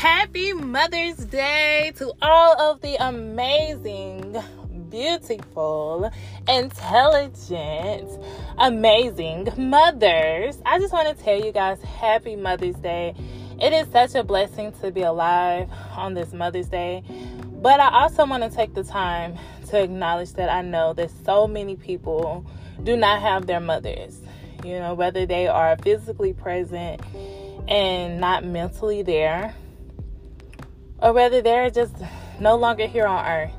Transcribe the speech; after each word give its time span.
Happy 0.00 0.54
Mother's 0.54 1.18
Day 1.26 1.92
to 1.96 2.10
all 2.22 2.58
of 2.58 2.80
the 2.80 2.96
amazing, 3.06 4.34
beautiful, 4.88 6.10
intelligent, 6.48 8.08
amazing 8.56 9.48
mothers. 9.58 10.56
I 10.64 10.78
just 10.78 10.94
want 10.94 11.14
to 11.14 11.22
tell 11.22 11.38
you 11.44 11.52
guys 11.52 11.82
happy 11.82 12.34
Mother's 12.34 12.76
Day. 12.76 13.14
It 13.60 13.74
is 13.74 13.92
such 13.92 14.14
a 14.14 14.24
blessing 14.24 14.72
to 14.80 14.90
be 14.90 15.02
alive 15.02 15.68
on 15.94 16.14
this 16.14 16.32
Mother's 16.32 16.70
Day. 16.70 17.04
But 17.60 17.78
I 17.78 17.90
also 17.90 18.24
want 18.24 18.42
to 18.42 18.48
take 18.48 18.72
the 18.72 18.84
time 18.84 19.36
to 19.68 19.82
acknowledge 19.82 20.32
that 20.32 20.48
I 20.48 20.62
know 20.62 20.94
that 20.94 21.10
so 21.26 21.46
many 21.46 21.76
people 21.76 22.46
do 22.82 22.96
not 22.96 23.20
have 23.20 23.46
their 23.46 23.60
mothers. 23.60 24.18
You 24.64 24.78
know, 24.78 24.94
whether 24.94 25.26
they 25.26 25.46
are 25.46 25.76
physically 25.76 26.32
present 26.32 27.02
and 27.68 28.18
not 28.18 28.46
mentally 28.46 29.02
there, 29.02 29.54
or 31.02 31.12
whether 31.12 31.40
they're 31.42 31.70
just 31.70 31.94
no 32.40 32.56
longer 32.56 32.86
here 32.86 33.06
on 33.06 33.24
earth. 33.26 33.52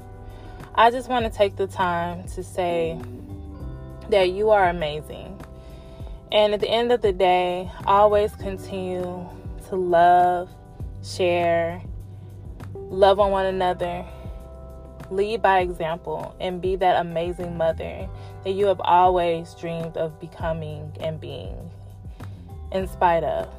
I 0.76 0.91
just 0.91 1.09
want 1.09 1.26
to 1.26 1.31
take 1.31 1.55
the 1.55 1.67
time 1.67 2.27
to 2.30 2.44
say 2.44 3.00
that 4.09 4.31
you 4.31 4.50
are 4.50 4.70
amazing. 4.70 5.40
And 6.31 6.54
at 6.54 6.62
the 6.62 6.70
end 6.70 6.91
of 6.91 7.02
the 7.02 7.12
day, 7.12 7.70
always 7.86 8.34
continue 8.36 9.27
to 9.67 9.76
love, 9.76 10.50
share, 11.04 11.81
love 12.73 13.20
on 13.20 13.31
one 13.31 13.45
another, 13.48 14.05
lead 15.09 15.42
by 15.42 15.59
example, 15.59 16.36
and 16.39 16.62
be 16.62 16.76
that 16.78 17.02
amazing 17.02 17.58
mother 17.58 18.08
that 18.44 18.52
you 18.52 18.66
have 18.67 18.80
always 18.81 19.53
dreamed 19.55 19.98
of 19.98 20.20
becoming 20.20 20.92
and 21.02 21.20
being 21.20 21.70
in 22.72 22.88
spite 22.88 23.23
of. 23.23 23.53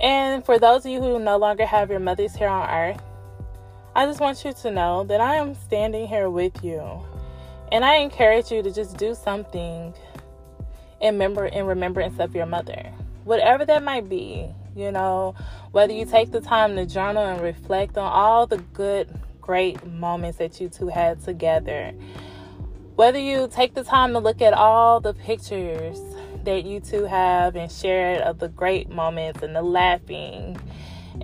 And 0.00 0.44
for 0.44 0.58
those 0.58 0.84
of 0.84 0.92
you 0.92 1.00
who 1.00 1.18
no 1.18 1.36
longer 1.38 1.64
have 1.64 1.90
your 1.90 2.00
mothers 2.00 2.34
here 2.34 2.48
on 2.48 2.68
earth, 2.68 3.02
I 3.94 4.04
just 4.04 4.20
want 4.20 4.44
you 4.44 4.52
to 4.52 4.70
know 4.70 5.04
that 5.04 5.20
I 5.20 5.36
am 5.36 5.54
standing 5.54 6.06
here 6.06 6.28
with 6.28 6.62
you. 6.62 6.82
And 7.72 7.84
I 7.84 7.96
encourage 7.96 8.52
you 8.52 8.62
to 8.62 8.70
just 8.70 8.96
do 8.98 9.14
something 9.14 9.94
in, 11.00 11.18
member, 11.18 11.46
in 11.46 11.66
remembrance 11.66 12.20
of 12.20 12.34
your 12.34 12.46
mother. 12.46 12.92
Whatever 13.24 13.64
that 13.64 13.82
might 13.82 14.08
be, 14.08 14.48
you 14.76 14.92
know, 14.92 15.34
whether 15.72 15.92
you 15.92 16.04
take 16.04 16.30
the 16.30 16.40
time 16.40 16.76
to 16.76 16.84
journal 16.84 17.24
and 17.24 17.40
reflect 17.40 17.96
on 17.96 18.12
all 18.12 18.46
the 18.46 18.58
good, 18.58 19.08
great 19.40 19.84
moments 19.86 20.38
that 20.38 20.60
you 20.60 20.68
two 20.68 20.88
had 20.88 21.22
together. 21.24 21.92
Whether 22.96 23.18
you 23.18 23.48
take 23.50 23.74
the 23.74 23.82
time 23.82 24.12
to 24.12 24.18
look 24.18 24.42
at 24.42 24.52
all 24.52 25.00
the 25.00 25.14
pictures 25.14 25.98
that 26.46 26.64
you 26.64 26.80
two 26.80 27.04
have 27.04 27.54
and 27.56 27.70
shared 27.70 28.22
of 28.22 28.38
the 28.38 28.48
great 28.48 28.88
moments 28.88 29.42
and 29.42 29.54
the 29.54 29.62
laughing 29.62 30.58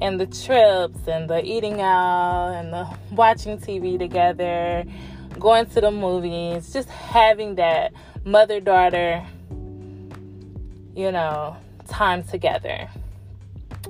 and 0.00 0.20
the 0.20 0.26
trips 0.26 1.06
and 1.06 1.30
the 1.30 1.42
eating 1.44 1.80
out 1.80 2.50
and 2.54 2.72
the 2.72 2.88
watching 3.12 3.58
TV 3.58 3.98
together, 3.98 4.84
going 5.38 5.66
to 5.66 5.80
the 5.80 5.90
movies, 5.90 6.72
just 6.72 6.88
having 6.88 7.54
that 7.54 7.92
mother 8.24 8.60
daughter, 8.60 9.24
you 10.94 11.10
know, 11.10 11.56
time 11.88 12.22
together. 12.24 12.88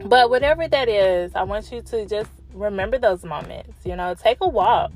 But 0.05 0.31
whatever 0.31 0.69
that 0.69 0.89
is, 0.89 1.35
I 1.35 1.43
want 1.45 1.71
you 1.73 1.83
to 1.83 2.07
just 2.07 2.31
remember 2.53 2.99
those 2.99 3.25
moments. 3.25 3.85
You 3.85 3.97
know, 3.97 4.15
take 4.15 4.39
a 4.41 4.49
walk. 4.49 4.93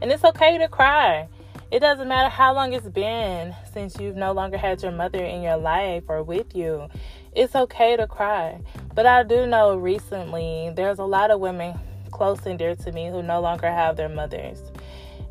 And 0.00 0.10
it's 0.12 0.24
okay 0.24 0.58
to 0.58 0.68
cry. 0.68 1.28
It 1.76 1.80
doesn't 1.80 2.08
matter 2.08 2.30
how 2.30 2.54
long 2.54 2.72
it's 2.72 2.88
been 2.88 3.54
since 3.70 4.00
you've 4.00 4.16
no 4.16 4.32
longer 4.32 4.56
had 4.56 4.82
your 4.82 4.92
mother 4.92 5.22
in 5.22 5.42
your 5.42 5.58
life 5.58 6.04
or 6.08 6.22
with 6.22 6.56
you. 6.56 6.88
It's 7.34 7.54
okay 7.54 7.98
to 7.98 8.06
cry. 8.06 8.62
But 8.94 9.04
I 9.04 9.24
do 9.24 9.46
know 9.46 9.76
recently 9.76 10.72
there's 10.74 10.98
a 11.00 11.04
lot 11.04 11.30
of 11.30 11.38
women 11.38 11.78
close 12.12 12.46
and 12.46 12.58
dear 12.58 12.76
to 12.76 12.92
me 12.92 13.10
who 13.10 13.22
no 13.22 13.42
longer 13.42 13.70
have 13.70 13.98
their 13.98 14.08
mothers. 14.08 14.58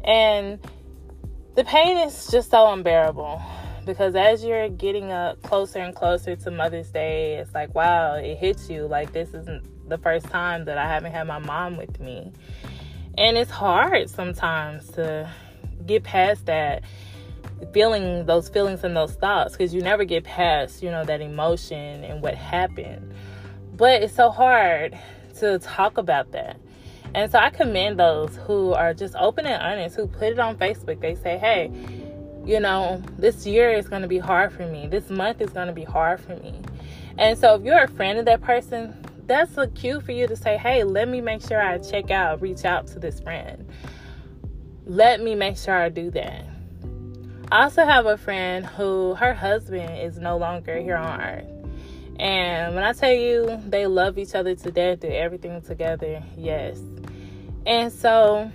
And 0.04 0.60
the 1.56 1.64
pain 1.64 1.98
is 1.98 2.28
just 2.28 2.52
so 2.52 2.72
unbearable 2.72 3.42
because 3.84 4.14
as 4.14 4.44
you're 4.44 4.70
getting 4.70 5.12
up 5.12 5.42
closer 5.42 5.80
and 5.80 5.96
closer 5.96 6.36
to 6.36 6.52
Mother's 6.52 6.92
Day, 6.92 7.38
it's 7.38 7.56
like, 7.56 7.74
wow, 7.74 8.18
it 8.18 8.38
hits 8.38 8.70
you. 8.70 8.86
Like, 8.86 9.14
this 9.14 9.30
isn't 9.30 9.90
the 9.90 9.98
first 9.98 10.28
time 10.28 10.66
that 10.66 10.78
I 10.78 10.88
haven't 10.88 11.12
had 11.12 11.26
my 11.26 11.40
mom 11.40 11.76
with 11.76 12.00
me. 12.00 12.32
And 13.18 13.36
it's 13.36 13.50
hard 13.50 14.12
sometimes 14.12 14.92
to 14.92 15.28
get 15.86 16.04
past 16.04 16.46
that 16.46 16.84
feeling 17.74 18.26
those 18.26 18.50
feelings 18.50 18.84
and 18.84 18.96
those 18.96 19.14
thoughts 19.14 19.54
because 19.54 19.74
you 19.74 19.82
never 19.82 20.04
get 20.04 20.24
past 20.24 20.84
you 20.84 20.90
know 20.90 21.04
that 21.06 21.22
emotion 21.22 22.04
and 22.04 22.22
what 22.22 22.36
happened. 22.36 23.14
But 23.76 24.04
it's 24.04 24.16
so 24.16 24.30
hard 24.30 24.98
to 25.40 25.60
talk 25.60 25.98
about 25.98 26.32
that. 26.32 26.58
And 27.14 27.32
so 27.32 27.40
i 27.40 27.50
commend 27.50 28.00
those 28.00 28.36
who 28.46 28.74
are 28.74 28.94
just 28.94 29.16
open 29.16 29.46
and 29.46 29.62
honest 29.62 29.96
who 29.96 30.08
put 30.08 30.34
it 30.34 30.40
on 30.40 30.58
facebook. 30.58 31.00
They 31.02 31.16
say 31.16 31.38
hey 31.38 31.72
you 32.46 32.60
know 32.60 33.02
this 33.18 33.46
year 33.46 33.72
is 33.72 33.88
going 33.90 34.02
to 34.02 34.08
be 34.08 34.20
hard 34.20 34.54
for 34.54 34.68
me. 34.68 34.88
This 34.88 35.10
month 35.10 35.42
is 35.42 35.50
going 35.52 35.68
to 35.68 35.74
be 35.74 35.84
hard 35.84 36.20
for 36.20 36.36
me. 36.38 36.62
And 37.18 37.38
so 37.38 37.56
if 37.56 37.64
you're 37.64 37.84
a 37.84 37.88
friend 37.88 38.20
of 38.20 38.26
that 38.26 38.42
person 38.42 38.94
that's 39.28 39.58
a 39.58 39.68
cue 39.68 40.00
for 40.02 40.12
you 40.12 40.28
to 40.28 40.36
say 40.36 40.58
hey 40.58 40.84
let 40.84 41.08
me 41.08 41.20
make 41.20 41.42
sure 41.42 41.62
i 41.62 41.78
check 41.78 42.12
out 42.12 42.42
reach 42.42 42.64
out 42.66 42.88
to 42.88 43.00
this 43.00 43.20
friend 43.20 43.68
let 44.86 45.22
me 45.22 45.36
make 45.36 45.58
sure 45.58 45.74
I 45.74 45.90
do 45.90 46.12
that. 46.12 46.46
I 47.52 47.64
also 47.64 47.86
have 47.86 48.06
a 48.06 48.18
friend 48.18 48.66
who 48.66 49.16
her 49.16 49.34
husband 49.34 50.00
is 50.00 50.18
no 50.18 50.38
longer 50.38 50.78
here 50.78 50.96
on 50.96 51.22
earth. 51.22 51.46
And 52.20 52.76
when 52.76 52.84
I 52.84 52.94
tell 52.94 53.12
you 53.12 53.62
they 53.68 53.88
love 53.88 54.18
each 54.18 54.36
other 54.36 54.56
to 54.56 54.72
death, 54.72 55.02
do 55.02 55.08
everything 55.08 55.62
together, 55.62 56.24
yes. 56.38 56.80
And 57.66 57.92
so 57.92 58.52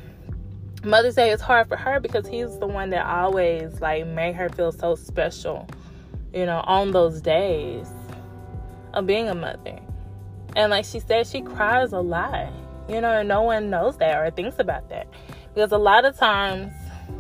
Mother's 0.83 1.17
Day 1.17 1.31
is 1.31 1.41
hard 1.41 1.69
for 1.69 1.77
her 1.77 2.01
because 2.01 2.27
he's 2.27 2.59
the 2.59 2.67
one 2.67 2.91
that 2.91 3.05
always 3.05 3.81
like 3.81 4.07
made 4.07 4.35
her 4.35 4.49
feel 4.49 4.73
so 4.73 4.95
special, 4.95 5.69
you 6.33 6.47
know, 6.47 6.63
on 6.65 6.93
those 6.93 7.21
days 7.21 7.89
of 8.95 9.07
being 9.07 9.29
a 9.29 9.35
mother. 9.35 9.79
And 10.57 10.71
like 10.71 10.85
she 10.85 11.01
said, 11.01 11.27
she 11.27 11.43
cries 11.43 11.93
a 11.93 12.01
lot, 12.01 12.53
you 12.89 13.01
know, 13.01 13.11
and 13.11 13.29
no 13.29 13.43
one 13.43 13.69
knows 13.69 13.99
that 13.99 14.17
or 14.19 14.31
thinks 14.31 14.59
about 14.59 14.89
that. 14.89 15.07
Because 15.55 15.73
a 15.73 15.79
lot 15.79 16.05
of 16.05 16.17
times, 16.17 16.73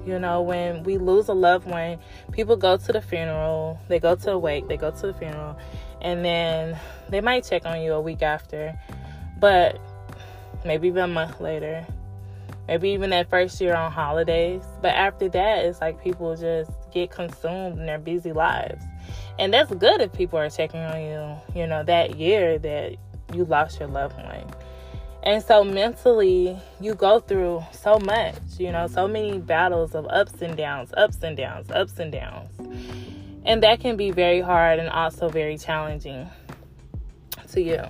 you 0.06 0.18
know, 0.18 0.42
when 0.42 0.82
we 0.84 0.98
lose 0.98 1.28
a 1.28 1.32
loved 1.32 1.66
one, 1.66 1.98
people 2.32 2.56
go 2.56 2.76
to 2.76 2.92
the 2.92 3.02
funeral, 3.02 3.78
they 3.88 3.98
go 3.98 4.14
to 4.14 4.32
a 4.32 4.38
wake, 4.38 4.68
they 4.68 4.76
go 4.76 4.90
to 4.90 5.06
the 5.08 5.14
funeral, 5.14 5.58
and 6.00 6.24
then 6.24 6.78
they 7.08 7.20
might 7.20 7.44
check 7.44 7.66
on 7.66 7.82
you 7.82 7.92
a 7.92 8.00
week 8.00 8.22
after, 8.22 8.78
but 9.38 9.78
maybe 10.64 10.88
even 10.88 11.02
a 11.02 11.08
month 11.08 11.40
later, 11.40 11.86
maybe 12.68 12.90
even 12.90 13.10
that 13.10 13.28
first 13.28 13.60
year 13.60 13.74
on 13.74 13.90
holidays. 13.90 14.62
But 14.80 14.94
after 14.94 15.28
that, 15.30 15.64
it's 15.64 15.80
like 15.80 16.02
people 16.02 16.36
just 16.36 16.70
get 16.92 17.10
consumed 17.10 17.78
in 17.78 17.86
their 17.86 17.98
busy 17.98 18.32
lives. 18.32 18.84
And 19.38 19.52
that's 19.52 19.72
good 19.74 20.00
if 20.00 20.12
people 20.12 20.38
are 20.38 20.50
checking 20.50 20.80
on 20.80 21.00
you, 21.00 21.60
you 21.60 21.66
know, 21.66 21.82
that 21.84 22.16
year 22.16 22.58
that 22.58 22.96
you 23.34 23.44
lost 23.44 23.80
your 23.80 23.88
loved 23.88 24.16
one. 24.16 24.44
And 25.22 25.42
so 25.42 25.62
mentally, 25.62 26.58
you 26.80 26.94
go 26.94 27.20
through 27.20 27.62
so 27.72 27.98
much, 27.98 28.36
you 28.58 28.72
know, 28.72 28.86
so 28.86 29.06
many 29.06 29.38
battles 29.38 29.94
of 29.94 30.06
ups 30.06 30.40
and 30.40 30.56
downs, 30.56 30.92
ups 30.96 31.18
and 31.22 31.36
downs, 31.36 31.70
ups 31.70 31.98
and 31.98 32.10
downs. 32.10 32.50
And 33.44 33.62
that 33.62 33.80
can 33.80 33.96
be 33.96 34.10
very 34.10 34.40
hard 34.40 34.78
and 34.78 34.88
also 34.88 35.28
very 35.28 35.58
challenging 35.58 36.26
to 37.52 37.60
you. 37.60 37.82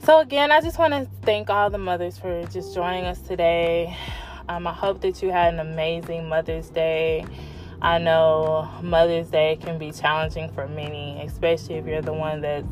So, 0.00 0.20
again, 0.20 0.50
I 0.50 0.60
just 0.60 0.78
want 0.78 0.92
to 0.94 1.08
thank 1.22 1.48
all 1.48 1.70
the 1.70 1.78
mothers 1.78 2.18
for 2.18 2.44
just 2.46 2.74
joining 2.74 3.04
us 3.04 3.20
today. 3.20 3.96
Um, 4.48 4.66
I 4.66 4.72
hope 4.72 5.00
that 5.00 5.22
you 5.22 5.30
had 5.30 5.54
an 5.54 5.60
amazing 5.60 6.28
Mother's 6.28 6.68
Day. 6.68 7.24
I 7.80 7.98
know 7.98 8.68
Mother's 8.82 9.28
Day 9.28 9.58
can 9.60 9.78
be 9.78 9.92
challenging 9.92 10.50
for 10.50 10.66
many, 10.68 11.22
especially 11.22 11.76
if 11.76 11.86
you're 11.86 12.02
the 12.02 12.12
one 12.12 12.40
that's 12.40 12.66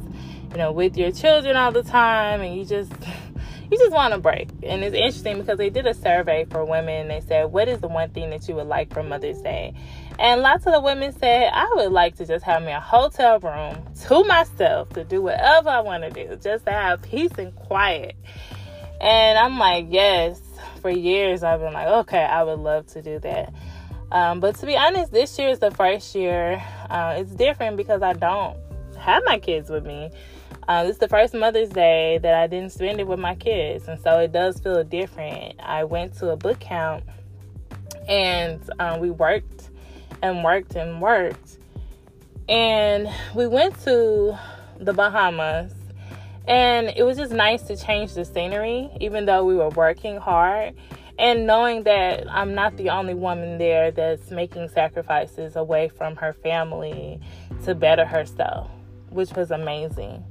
you 0.52 0.58
know, 0.58 0.70
with 0.70 0.96
your 0.96 1.10
children 1.10 1.56
all 1.56 1.72
the 1.72 1.82
time 1.82 2.42
and 2.42 2.56
you 2.56 2.64
just 2.64 2.92
you 3.70 3.78
just 3.78 3.92
want 3.92 4.12
a 4.12 4.18
break. 4.18 4.50
And 4.62 4.84
it's 4.84 4.94
interesting 4.94 5.38
because 5.38 5.56
they 5.56 5.70
did 5.70 5.86
a 5.86 5.94
survey 5.94 6.44
for 6.50 6.64
women 6.64 7.08
they 7.08 7.20
said, 7.20 7.46
What 7.46 7.68
is 7.68 7.80
the 7.80 7.88
one 7.88 8.10
thing 8.10 8.30
that 8.30 8.46
you 8.48 8.54
would 8.56 8.66
like 8.66 8.92
for 8.92 9.02
Mother's 9.02 9.40
Day? 9.40 9.74
And 10.18 10.42
lots 10.42 10.66
of 10.66 10.74
the 10.74 10.80
women 10.80 11.12
said, 11.18 11.50
I 11.52 11.70
would 11.76 11.90
like 11.90 12.16
to 12.16 12.26
just 12.26 12.44
have 12.44 12.62
me 12.62 12.72
a 12.72 12.80
hotel 12.80 13.40
room 13.40 13.78
to 14.08 14.24
myself 14.24 14.90
to 14.90 15.04
do 15.04 15.22
whatever 15.22 15.70
I 15.70 15.80
want 15.80 16.02
to 16.02 16.10
do, 16.10 16.36
just 16.36 16.66
to 16.66 16.72
have 16.72 17.00
peace 17.00 17.32
and 17.38 17.54
quiet. 17.56 18.14
And 19.00 19.38
I'm 19.38 19.58
like, 19.58 19.86
Yes, 19.88 20.38
for 20.82 20.90
years 20.90 21.42
I've 21.42 21.60
been 21.60 21.72
like, 21.72 21.88
Okay, 21.88 22.22
I 22.22 22.42
would 22.42 22.58
love 22.58 22.86
to 22.88 23.00
do 23.00 23.18
that. 23.20 23.54
Um, 24.10 24.40
but 24.40 24.56
to 24.56 24.66
be 24.66 24.76
honest, 24.76 25.10
this 25.12 25.38
year 25.38 25.48
is 25.48 25.60
the 25.60 25.70
first 25.70 26.14
year. 26.14 26.62
Uh, 26.90 27.14
it's 27.16 27.30
different 27.30 27.78
because 27.78 28.02
I 28.02 28.12
don't 28.12 28.58
have 28.98 29.22
my 29.24 29.38
kids 29.38 29.70
with 29.70 29.86
me. 29.86 30.10
Uh, 30.72 30.84
this 30.84 30.92
is 30.94 31.00
the 31.00 31.08
first 31.08 31.34
Mother's 31.34 31.68
Day 31.68 32.18
that 32.22 32.32
I 32.32 32.46
didn't 32.46 32.72
spend 32.72 32.98
it 32.98 33.06
with 33.06 33.18
my 33.18 33.34
kids, 33.34 33.88
and 33.88 34.00
so 34.00 34.20
it 34.20 34.32
does 34.32 34.58
feel 34.58 34.82
different. 34.82 35.60
I 35.60 35.84
went 35.84 36.16
to 36.20 36.30
a 36.30 36.36
book 36.36 36.60
camp, 36.60 37.04
and 38.08 38.58
um, 38.78 38.98
we 39.00 39.10
worked 39.10 39.68
and 40.22 40.42
worked 40.42 40.74
and 40.74 40.98
worked, 40.98 41.58
and 42.48 43.06
we 43.34 43.46
went 43.46 43.78
to 43.82 44.38
the 44.78 44.94
Bahamas, 44.94 45.74
And 46.48 46.88
it 46.96 47.02
was 47.02 47.18
just 47.18 47.32
nice 47.32 47.64
to 47.64 47.76
change 47.76 48.14
the 48.14 48.24
scenery, 48.24 48.88
even 48.98 49.26
though 49.26 49.44
we 49.44 49.54
were 49.54 49.68
working 49.68 50.16
hard. 50.16 50.74
And 51.18 51.46
knowing 51.46 51.82
that 51.82 52.24
I'm 52.30 52.54
not 52.54 52.78
the 52.78 52.88
only 52.88 53.12
woman 53.12 53.58
there 53.58 53.90
that's 53.90 54.30
making 54.30 54.70
sacrifices 54.70 55.54
away 55.54 55.90
from 55.90 56.16
her 56.16 56.32
family 56.32 57.20
to 57.64 57.74
better 57.74 58.06
herself, 58.06 58.70
which 59.10 59.32
was 59.32 59.50
amazing. 59.50 60.24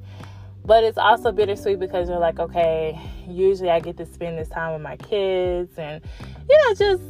But 0.63 0.83
it's 0.83 0.97
also 0.97 1.31
bittersweet 1.31 1.79
because 1.79 2.07
you're 2.07 2.19
like, 2.19 2.39
okay, 2.39 2.99
usually 3.27 3.69
I 3.69 3.79
get 3.79 3.97
to 3.97 4.05
spend 4.05 4.37
this 4.37 4.49
time 4.49 4.73
with 4.73 4.81
my 4.81 4.95
kids 4.97 5.71
and, 5.77 6.01
you 6.49 6.57
know, 6.57 6.75
just 6.75 7.03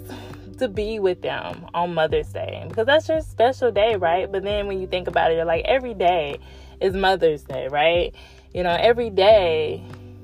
to 0.60 0.68
be 0.68 1.00
with 1.00 1.22
them 1.22 1.66
on 1.74 1.94
Mother's 1.94 2.32
Day 2.32 2.66
because 2.70 2.86
that's 2.86 3.10
your 3.10 3.22
special 3.22 3.72
day, 3.72 3.96
right? 3.96 4.32
But 4.32 4.44
then 4.44 4.68
when 4.68 4.80
you 4.80 4.88
think 4.88 5.08
about 5.08 5.32
it, 5.32 5.36
you're 5.36 5.46
like, 5.46 5.66
every 5.66 5.94
day 5.94 6.40
is 6.80 6.94
Mother's 6.94 7.44
Day, 7.44 7.68
right? 7.68 8.16
You 8.54 8.64
know, 8.64 8.78
every 8.80 9.10
day 9.10 9.84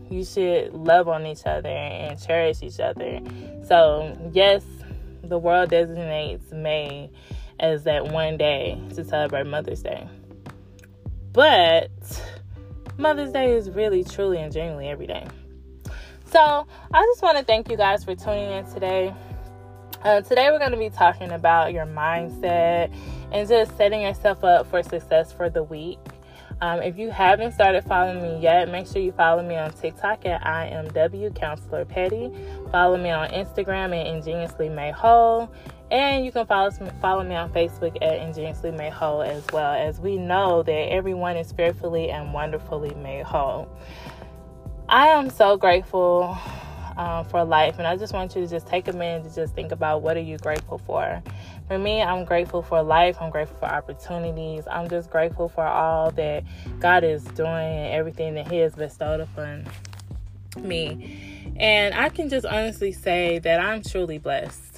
you 0.09 0.23
should 0.23 0.73
love 0.73 1.07
on 1.07 1.25
each 1.25 1.45
other 1.45 1.69
and 1.69 2.21
cherish 2.21 2.61
each 2.63 2.79
other. 2.79 3.19
So, 3.65 4.17
yes, 4.31 4.63
the 5.23 5.37
world 5.37 5.69
designates 5.69 6.51
May 6.51 7.09
as 7.59 7.83
that 7.83 8.07
one 8.07 8.37
day 8.37 8.81
to 8.95 9.03
celebrate 9.03 9.47
Mother's 9.47 9.81
Day. 9.81 10.07
But 11.33 11.91
Mother's 12.97 13.31
Day 13.31 13.51
is 13.51 13.69
really, 13.69 14.03
truly, 14.03 14.39
and 14.39 14.51
genuinely 14.51 14.87
every 14.87 15.07
day. 15.07 15.27
So, 16.31 16.67
I 16.93 17.05
just 17.05 17.21
want 17.21 17.37
to 17.37 17.43
thank 17.43 17.69
you 17.69 17.77
guys 17.77 18.03
for 18.03 18.15
tuning 18.15 18.51
in 18.51 18.65
today. 18.73 19.13
Uh, 20.03 20.21
today, 20.21 20.49
we're 20.51 20.59
going 20.59 20.71
to 20.71 20.77
be 20.77 20.89
talking 20.89 21.31
about 21.31 21.73
your 21.73 21.85
mindset 21.85 22.91
and 23.31 23.47
just 23.47 23.77
setting 23.77 24.01
yourself 24.01 24.43
up 24.43 24.69
for 24.69 24.81
success 24.81 25.31
for 25.31 25.49
the 25.49 25.63
week. 25.63 25.99
Um, 26.59 26.81
if 26.81 26.97
you 26.97 27.11
haven't 27.11 27.51
started 27.51 27.83
following 27.83 28.21
me 28.21 28.39
yet, 28.41 28.69
make 28.69 28.87
sure 28.87 28.99
you 28.99 29.11
follow 29.11 29.43
me 29.43 29.55
on 29.55 29.71
TikTok 29.73 30.25
at 30.25 30.41
IMW 30.41 31.35
Counselor 31.35 31.85
Petty. 31.85 32.31
Follow 32.71 32.97
me 32.97 33.11
on 33.11 33.29
Instagram 33.29 33.95
at 33.99 34.07
Ingeniously 34.07 34.67
Made 34.67 34.95
Whole. 34.95 35.51
And 35.89 36.25
you 36.25 36.31
can 36.31 36.45
follow, 36.45 36.69
follow 37.01 37.23
me 37.23 37.35
on 37.35 37.49
Facebook 37.51 37.95
at 38.01 38.19
Ingeniously 38.19 38.71
Made 38.71 38.91
Whole 38.91 39.21
as 39.21 39.45
well, 39.53 39.73
as 39.73 39.99
we 39.99 40.17
know 40.17 40.63
that 40.63 40.91
everyone 40.91 41.37
is 41.37 41.51
fearfully 41.51 42.09
and 42.09 42.33
wonderfully 42.33 42.93
made 42.95 43.23
whole. 43.23 43.69
I 44.89 45.07
am 45.07 45.29
so 45.29 45.55
grateful 45.57 46.37
um, 46.97 47.25
for 47.25 47.43
life. 47.43 47.77
And 47.77 47.87
I 47.87 47.95
just 47.95 48.13
want 48.13 48.35
you 48.35 48.41
to 48.41 48.47
just 48.47 48.67
take 48.67 48.87
a 48.87 48.93
minute 48.93 49.29
to 49.29 49.35
just 49.35 49.53
think 49.53 49.71
about 49.71 50.01
what 50.01 50.17
are 50.17 50.21
you 50.21 50.37
grateful 50.37 50.79
for. 50.79 51.21
For 51.67 51.77
me, 51.77 52.01
I'm 52.01 52.25
grateful 52.25 52.61
for 52.61 52.81
life. 52.81 53.17
I'm 53.21 53.29
grateful 53.29 53.57
for 53.57 53.65
opportunities. 53.65 54.63
I'm 54.69 54.89
just 54.89 55.09
grateful 55.09 55.47
for 55.47 55.65
all 55.65 56.11
that 56.11 56.43
God 56.79 57.03
is 57.03 57.23
doing 57.23 57.47
and 57.47 57.93
everything 57.93 58.33
that 58.35 58.51
He 58.51 58.57
has 58.57 58.73
bestowed 58.73 59.21
upon 59.21 59.67
me. 60.59 61.53
And 61.57 61.93
I 61.93 62.09
can 62.09 62.29
just 62.29 62.45
honestly 62.45 62.91
say 62.91 63.39
that 63.39 63.59
I'm 63.59 63.81
truly 63.83 64.17
blessed. 64.17 64.76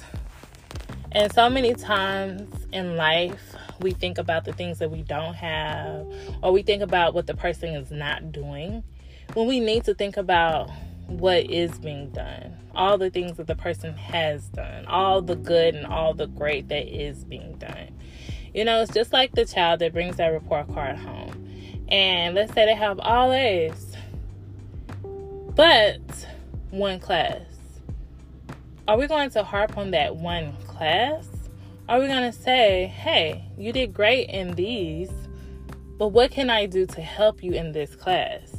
And 1.12 1.32
so 1.32 1.50
many 1.50 1.74
times 1.74 2.48
in 2.72 2.96
life, 2.96 3.54
we 3.80 3.92
think 3.92 4.18
about 4.18 4.44
the 4.44 4.52
things 4.52 4.78
that 4.78 4.90
we 4.90 5.02
don't 5.02 5.34
have, 5.34 6.06
or 6.42 6.52
we 6.52 6.62
think 6.62 6.82
about 6.82 7.14
what 7.14 7.26
the 7.26 7.34
person 7.34 7.70
is 7.70 7.90
not 7.90 8.30
doing, 8.30 8.84
when 9.34 9.48
we 9.48 9.58
need 9.58 9.84
to 9.84 9.94
think 9.94 10.16
about 10.16 10.70
what 11.06 11.50
is 11.50 11.76
being 11.78 12.10
done, 12.10 12.56
all 12.74 12.96
the 12.96 13.10
things 13.10 13.36
that 13.38 13.48
the 13.48 13.56
person 13.56 13.94
has 13.94 14.44
done, 14.48 14.86
all 14.86 15.20
the 15.20 15.34
good 15.34 15.74
and 15.74 15.86
all 15.86 16.14
the 16.14 16.26
great 16.28 16.68
that 16.68 16.86
is 16.86 17.24
being 17.24 17.54
done. 17.54 17.88
You 18.54 18.64
know, 18.64 18.80
it's 18.82 18.94
just 18.94 19.12
like 19.12 19.32
the 19.32 19.44
child 19.44 19.80
that 19.80 19.92
brings 19.92 20.16
that 20.16 20.28
report 20.28 20.72
card 20.72 20.96
home. 20.96 21.48
And 21.88 22.36
let's 22.36 22.52
say 22.52 22.66
they 22.66 22.74
have 22.74 23.00
all 23.00 23.32
A's, 23.32 23.96
but 25.02 26.00
one 26.70 27.00
class. 27.00 27.40
Are 28.86 28.96
we 28.96 29.08
going 29.08 29.30
to 29.30 29.42
harp 29.42 29.76
on 29.76 29.90
that 29.92 30.16
one 30.16 30.52
class? 30.80 31.28
Are 31.90 32.00
we 32.00 32.06
going 32.06 32.32
to 32.32 32.32
say, 32.32 32.86
hey, 32.86 33.44
you 33.58 33.70
did 33.70 33.92
great 33.92 34.30
in 34.30 34.54
these, 34.54 35.10
but 35.98 36.08
what 36.08 36.30
can 36.30 36.48
I 36.48 36.64
do 36.64 36.86
to 36.86 37.02
help 37.02 37.42
you 37.42 37.52
in 37.52 37.72
this 37.72 37.94
class? 37.94 38.56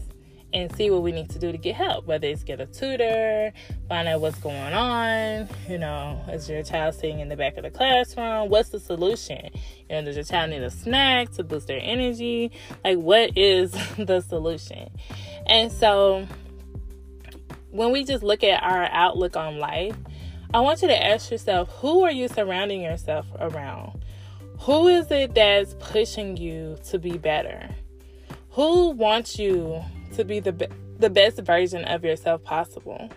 and 0.54 0.76
see 0.76 0.92
what 0.92 1.02
we 1.02 1.14
need 1.14 1.30
to 1.30 1.40
do 1.40 1.50
to 1.50 1.58
get 1.58 1.74
help, 1.76 2.06
whether 2.06 2.28
it's 2.28 2.44
get 2.44 2.60
a 2.60 2.66
tutor, 2.66 3.54
find 3.88 4.06
out 4.10 4.20
what's 4.20 4.38
going 4.40 4.74
on, 4.74 5.48
you 5.70 5.78
know, 5.78 6.22
is 6.28 6.50
your 6.50 6.62
child 6.62 6.94
sitting 6.94 7.22
in 7.22 7.30
the 7.30 7.38
back 7.38 7.56
of 7.56 7.64
the 7.64 7.70
classroom? 7.70 8.50
What's 8.50 8.68
the 8.68 8.82
solution? 8.82 9.50
You 9.90 9.96
know, 9.96 10.02
does 10.04 10.18
your 10.18 10.26
child 10.26 10.50
need 10.50 10.62
a 10.62 10.70
snack 10.70 11.32
to 11.36 11.46
boost 11.46 11.68
their 11.68 11.80
energy? 11.82 12.52
Like, 12.84 12.98
what 12.98 13.38
is 13.38 13.72
the 13.98 14.20
solution? 14.20 14.90
And 15.46 15.72
so, 15.72 16.28
when 17.70 17.94
we 17.94 18.04
just 18.04 18.22
look 18.22 18.44
at 18.44 18.62
our 18.62 18.90
outlook 18.92 19.38
on 19.38 19.58
life, 19.58 19.96
I 20.54 20.60
want 20.60 20.82
you 20.82 20.88
to 20.90 21.06
ask 21.06 21.32
yourself 21.32 21.70
who 21.80 22.04
are 22.04 22.12
you 22.12 22.28
surrounding 22.28 22.82
yourself 22.82 23.26
around? 23.40 24.04
Who 24.60 24.88
is 24.88 25.10
it 25.10 25.34
that's 25.34 25.76
pushing 25.80 26.38
you 26.38 26.78
to 26.90 27.00
be 27.00 27.18
better? 27.18 27.70
Who 28.52 28.90
wants 28.90 29.40
you 29.40 29.84
to 30.16 30.26
be 30.26 30.40
the 30.40 30.52
be- 30.52 30.68
the 31.02 31.10
best 31.10 31.40
version 31.40 31.84
of 31.84 32.06
yourself 32.06 32.44
possible. 32.44 33.10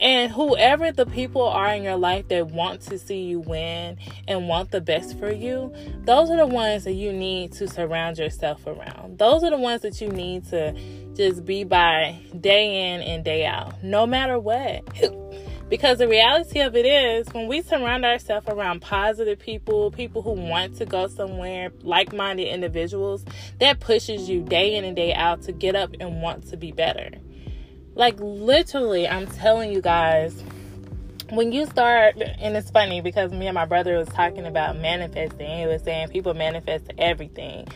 And 0.00 0.30
whoever 0.30 0.92
the 0.92 1.06
people 1.06 1.42
are 1.42 1.74
in 1.74 1.82
your 1.82 1.96
life 1.96 2.28
that 2.28 2.46
want 2.46 2.82
to 2.82 2.98
see 3.00 3.22
you 3.22 3.40
win 3.40 3.98
and 4.28 4.46
want 4.46 4.70
the 4.70 4.80
best 4.80 5.18
for 5.18 5.30
you, 5.30 5.74
those 6.04 6.30
are 6.30 6.36
the 6.36 6.46
ones 6.46 6.84
that 6.84 6.92
you 6.92 7.12
need 7.12 7.52
to 7.54 7.66
surround 7.66 8.16
yourself 8.16 8.64
around. 8.64 9.18
Those 9.18 9.42
are 9.42 9.50
the 9.50 9.58
ones 9.58 9.82
that 9.82 10.00
you 10.00 10.08
need 10.08 10.44
to 10.50 10.72
just 11.14 11.44
be 11.44 11.64
by 11.64 12.20
day 12.40 12.94
in 12.94 13.00
and 13.02 13.24
day 13.24 13.44
out, 13.44 13.82
no 13.82 14.06
matter 14.06 14.38
what. 14.38 14.84
Because 15.68 15.98
the 15.98 16.08
reality 16.08 16.60
of 16.60 16.74
it 16.76 16.86
is, 16.86 17.28
when 17.34 17.46
we 17.46 17.60
surround 17.60 18.04
ourselves 18.04 18.48
around 18.48 18.80
positive 18.80 19.38
people, 19.38 19.90
people 19.90 20.22
who 20.22 20.32
want 20.32 20.76
to 20.76 20.86
go 20.86 21.08
somewhere, 21.08 21.70
like 21.82 22.14
minded 22.14 22.48
individuals, 22.48 23.24
that 23.60 23.78
pushes 23.78 24.30
you 24.30 24.40
day 24.40 24.76
in 24.76 24.84
and 24.84 24.96
day 24.96 25.12
out 25.12 25.42
to 25.42 25.52
get 25.52 25.76
up 25.76 25.90
and 26.00 26.22
want 26.22 26.48
to 26.48 26.56
be 26.56 26.72
better. 26.72 27.10
Like, 27.94 28.16
literally, 28.18 29.06
I'm 29.06 29.26
telling 29.26 29.72
you 29.72 29.82
guys, 29.82 30.42
when 31.30 31.52
you 31.52 31.66
start, 31.66 32.16
and 32.16 32.56
it's 32.56 32.70
funny 32.70 33.02
because 33.02 33.32
me 33.32 33.46
and 33.46 33.54
my 33.54 33.66
brother 33.66 33.98
was 33.98 34.08
talking 34.08 34.46
about 34.46 34.78
manifesting, 34.78 35.58
he 35.58 35.66
was 35.66 35.82
saying 35.82 36.08
people 36.08 36.32
manifest 36.32 36.90
everything. 36.96 37.68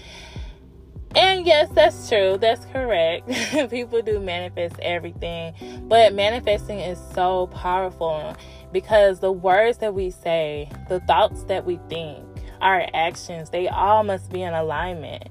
And 1.14 1.46
yes, 1.46 1.68
that's 1.74 2.08
true. 2.08 2.38
That's 2.38 2.64
correct. 2.66 3.28
People 3.70 4.00
do 4.02 4.18
manifest 4.18 4.76
everything. 4.80 5.54
But 5.88 6.14
manifesting 6.14 6.78
is 6.78 6.98
so 7.14 7.48
powerful 7.48 8.34
because 8.72 9.20
the 9.20 9.32
words 9.32 9.78
that 9.78 9.94
we 9.94 10.10
say, 10.10 10.70
the 10.88 11.00
thoughts 11.00 11.44
that 11.44 11.66
we 11.66 11.78
think, 11.88 12.24
our 12.62 12.86
actions, 12.94 13.50
they 13.50 13.68
all 13.68 14.04
must 14.04 14.30
be 14.30 14.42
in 14.42 14.54
alignment. 14.54 15.28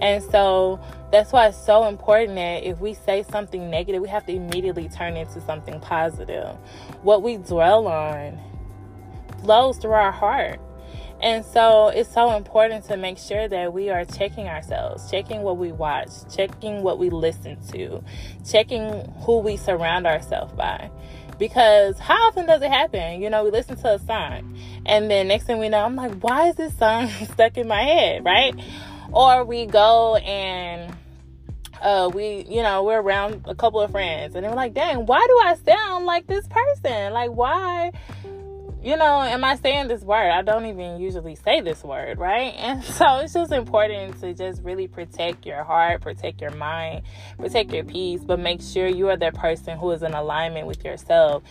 And 0.00 0.22
so 0.24 0.80
that's 1.12 1.32
why 1.32 1.48
it's 1.48 1.64
so 1.64 1.86
important 1.86 2.36
that 2.36 2.64
if 2.64 2.80
we 2.80 2.94
say 2.94 3.22
something 3.22 3.70
negative, 3.70 4.02
we 4.02 4.08
have 4.08 4.26
to 4.26 4.32
immediately 4.32 4.88
turn 4.88 5.16
into 5.16 5.40
something 5.42 5.78
positive. 5.80 6.56
What 7.02 7.22
we 7.22 7.36
dwell 7.36 7.86
on 7.86 8.38
flows 9.42 9.78
through 9.78 9.92
our 9.92 10.12
heart. 10.12 10.60
And 11.22 11.44
so 11.44 11.88
it's 11.88 12.12
so 12.12 12.34
important 12.36 12.86
to 12.86 12.96
make 12.96 13.18
sure 13.18 13.46
that 13.46 13.72
we 13.74 13.90
are 13.90 14.04
checking 14.04 14.48
ourselves, 14.48 15.10
checking 15.10 15.42
what 15.42 15.58
we 15.58 15.70
watch, 15.70 16.08
checking 16.34 16.82
what 16.82 16.98
we 16.98 17.10
listen 17.10 17.58
to, 17.72 18.02
checking 18.50 19.04
who 19.22 19.38
we 19.38 19.56
surround 19.58 20.06
ourselves 20.06 20.52
by. 20.54 20.90
Because 21.38 21.98
how 21.98 22.28
often 22.28 22.46
does 22.46 22.62
it 22.62 22.70
happen? 22.70 23.20
You 23.20 23.28
know, 23.28 23.44
we 23.44 23.50
listen 23.50 23.76
to 23.76 23.94
a 23.94 23.98
song 23.98 24.56
and 24.86 25.10
then 25.10 25.28
next 25.28 25.44
thing 25.44 25.58
we 25.58 25.68
know, 25.68 25.84
I'm 25.84 25.96
like, 25.96 26.20
why 26.20 26.48
is 26.48 26.56
this 26.56 26.76
song 26.76 27.08
stuck 27.32 27.56
in 27.58 27.68
my 27.68 27.82
head, 27.82 28.24
right? 28.24 28.54
Or 29.12 29.44
we 29.44 29.66
go 29.66 30.16
and 30.16 30.94
uh, 31.82 32.10
we, 32.12 32.44
you 32.48 32.62
know, 32.62 32.82
we're 32.82 33.00
around 33.00 33.42
a 33.46 33.54
couple 33.54 33.80
of 33.80 33.90
friends 33.90 34.34
and 34.34 34.44
they're 34.44 34.54
like, 34.54 34.74
dang, 34.74 35.06
why 35.06 35.26
do 35.26 35.38
I 35.42 35.54
sound 35.64 36.06
like 36.06 36.26
this 36.26 36.46
person? 36.46 37.12
Like, 37.12 37.30
why 37.30 37.92
you 38.82 38.96
know, 38.96 39.22
am 39.22 39.44
I 39.44 39.56
saying 39.56 39.88
this 39.88 40.02
word? 40.02 40.30
I 40.30 40.42
don't 40.42 40.64
even 40.64 41.00
usually 41.00 41.34
say 41.34 41.60
this 41.60 41.84
word, 41.84 42.18
right? 42.18 42.54
And 42.60 42.84
so 42.84 43.16
it's 43.18 43.32
just 43.32 43.52
important 43.52 44.20
to 44.20 44.32
just 44.32 44.62
really 44.62 44.86
protect 44.86 45.44
your 45.44 45.64
heart, 45.64 46.00
protect 46.02 46.40
your 46.40 46.52
mind, 46.52 47.02
protect 47.38 47.72
your 47.72 47.84
peace, 47.84 48.22
but 48.22 48.38
make 48.38 48.62
sure 48.62 48.86
you 48.86 49.08
are 49.08 49.16
that 49.16 49.34
person 49.34 49.76
who 49.76 49.90
is 49.90 50.02
in 50.02 50.14
alignment 50.14 50.66
with 50.66 50.84
yourself. 50.84 51.42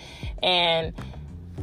And 0.41 0.93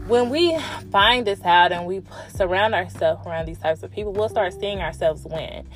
when 0.07 0.31
we 0.31 0.59
find 0.93 1.27
this 1.27 1.43
out 1.43 1.73
and 1.73 1.87
we 1.87 2.03
surround 2.35 2.75
ourselves 2.75 3.27
around 3.27 3.47
these 3.47 3.59
types 3.59 3.83
of 3.83 3.91
people, 3.91 4.13
we'll 4.13 4.29
start 4.29 4.53
seeing 4.53 4.81
ourselves 4.81 5.25
win. 5.25 5.67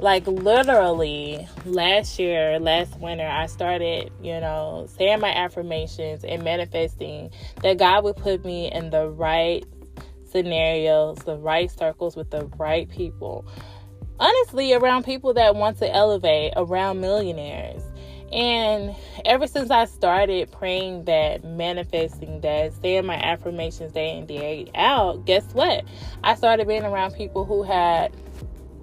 Like 0.00 0.26
literally 0.28 1.48
last 1.64 2.20
year, 2.20 2.60
last 2.60 2.98
winter, 3.00 3.26
I 3.26 3.46
started, 3.46 4.12
you 4.22 4.38
know, 4.38 4.86
saying 4.96 5.20
my 5.20 5.34
affirmations 5.34 6.22
and 6.22 6.44
manifesting 6.44 7.30
that 7.62 7.78
God 7.78 8.04
would 8.04 8.16
put 8.16 8.44
me 8.44 8.70
in 8.70 8.90
the 8.90 9.08
right 9.08 9.64
scenarios, 10.30 11.18
the 11.18 11.36
right 11.36 11.70
circles 11.70 12.14
with 12.14 12.30
the 12.30 12.46
right 12.58 12.88
people. 12.88 13.44
Honestly, 14.20 14.72
around 14.72 15.04
people 15.04 15.34
that 15.34 15.56
want 15.56 15.78
to 15.78 15.92
elevate, 15.92 16.52
around 16.56 17.00
millionaires. 17.00 17.82
And 18.30 18.94
ever 19.24 19.46
since 19.46 19.70
I 19.70 19.86
started 19.86 20.52
praying 20.52 21.04
that, 21.04 21.44
manifesting 21.44 22.40
that, 22.42 22.74
saying 22.74 23.06
my 23.06 23.16
affirmations 23.16 23.92
day 23.92 24.18
in, 24.18 24.26
day 24.26 24.70
out, 24.74 25.24
guess 25.24 25.44
what? 25.54 25.84
I 26.22 26.34
started 26.34 26.68
being 26.68 26.84
around 26.84 27.14
people 27.14 27.44
who 27.44 27.62
had 27.62 28.12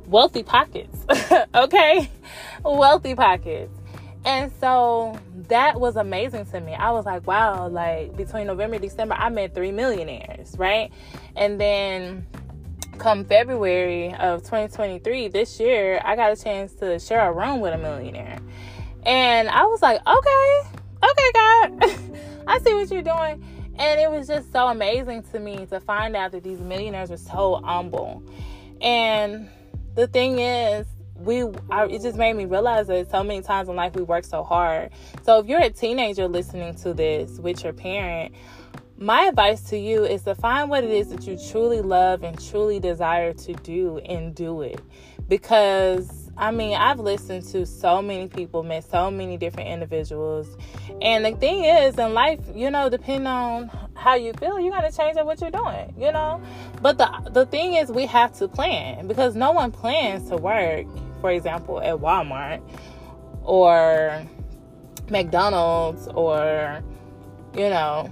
wealthy 0.07 0.43
pockets. 0.43 1.05
okay? 1.55 2.09
Wealthy 2.63 3.15
pockets. 3.15 3.73
And 4.25 4.51
so 4.59 5.19
that 5.49 5.79
was 5.79 5.95
amazing 5.95 6.47
to 6.47 6.59
me. 6.59 6.73
I 6.73 6.91
was 6.91 7.05
like, 7.05 7.27
wow, 7.27 7.67
like 7.67 8.17
between 8.17 8.47
November 8.47 8.75
and 8.75 8.83
December, 8.83 9.13
I 9.13 9.29
met 9.29 9.53
three 9.53 9.71
millionaires, 9.71 10.55
right? 10.57 10.91
And 11.35 11.61
then 11.61 12.25
come 12.97 13.23
February 13.25 14.15
of 14.15 14.41
2023, 14.41 15.27
this 15.27 15.59
year, 15.59 16.01
I 16.03 16.15
got 16.15 16.31
a 16.31 16.41
chance 16.41 16.73
to 16.75 16.97
share 16.97 17.21
a 17.27 17.31
room 17.31 17.59
with 17.59 17.73
a 17.73 17.77
millionaire. 17.77 18.39
And 19.05 19.47
I 19.47 19.63
was 19.65 19.81
like, 19.83 19.99
okay, 20.07 20.61
okay, 21.03 21.31
God, 21.33 21.83
I 22.47 22.59
see 22.59 22.73
what 22.73 22.89
you're 22.89 23.03
doing. 23.03 23.45
And 23.77 23.99
it 23.99 24.09
was 24.09 24.27
just 24.27 24.51
so 24.51 24.67
amazing 24.67 25.23
to 25.33 25.39
me 25.39 25.67
to 25.67 25.79
find 25.79 26.15
out 26.15 26.31
that 26.31 26.43
these 26.43 26.59
millionaires 26.59 27.11
were 27.11 27.17
so 27.17 27.61
humble. 27.63 28.23
And 28.81 29.49
the 29.95 30.07
thing 30.07 30.39
is, 30.39 30.85
we 31.15 31.43
I, 31.71 31.85
it 31.85 32.01
just 32.01 32.17
made 32.17 32.33
me 32.33 32.45
realize 32.45 32.87
that 32.87 33.09
so 33.09 33.23
many 33.23 33.41
times 33.41 33.69
in 33.69 33.75
life 33.75 33.95
we 33.95 34.03
work 34.03 34.25
so 34.25 34.43
hard. 34.43 34.91
So 35.23 35.39
if 35.39 35.47
you're 35.47 35.61
a 35.61 35.69
teenager 35.69 36.27
listening 36.27 36.75
to 36.75 36.93
this 36.93 37.39
with 37.39 37.63
your 37.63 37.73
parent, 37.73 38.35
my 38.97 39.23
advice 39.23 39.61
to 39.69 39.77
you 39.77 40.03
is 40.03 40.23
to 40.23 40.35
find 40.35 40.69
what 40.69 40.83
it 40.83 40.91
is 40.91 41.09
that 41.09 41.25
you 41.25 41.37
truly 41.49 41.81
love 41.81 42.23
and 42.23 42.41
truly 42.49 42.79
desire 42.79 43.33
to 43.33 43.53
do 43.53 43.99
and 43.99 44.35
do 44.35 44.61
it. 44.61 44.81
Because 45.27 46.24
I 46.37 46.51
mean, 46.51 46.75
I've 46.75 46.99
listened 46.99 47.43
to 47.49 47.65
so 47.65 48.01
many 48.01 48.27
people, 48.27 48.63
met 48.63 48.83
so 48.83 49.09
many 49.09 49.37
different 49.37 49.69
individuals. 49.69 50.47
And 51.01 51.23
the 51.25 51.31
thing 51.31 51.63
is, 51.63 51.97
in 51.97 52.13
life, 52.13 52.39
you 52.53 52.69
know, 52.69 52.89
depending 52.89 53.27
on 53.27 53.71
how 53.93 54.15
you 54.15 54.33
feel, 54.33 54.59
you 54.59 54.69
got 54.69 54.81
to 54.81 54.95
change 54.95 55.17
up 55.17 55.25
what 55.25 55.39
you're 55.39 55.51
doing, 55.51 55.93
you 55.97 56.11
know? 56.11 56.41
But 56.81 56.97
the 56.97 57.29
the 57.31 57.45
thing 57.45 57.75
is 57.75 57.89
we 57.89 58.05
have 58.07 58.33
to 58.39 58.47
plan 58.47 59.07
because 59.07 59.35
no 59.35 59.51
one 59.51 59.71
plans 59.71 60.29
to 60.29 60.35
work, 60.35 60.85
for 61.21 61.31
example, 61.31 61.79
at 61.79 61.95
Walmart 61.95 62.61
or 63.43 64.25
McDonald's 65.09 66.07
or 66.07 66.83
you 67.55 67.69
know, 67.69 68.11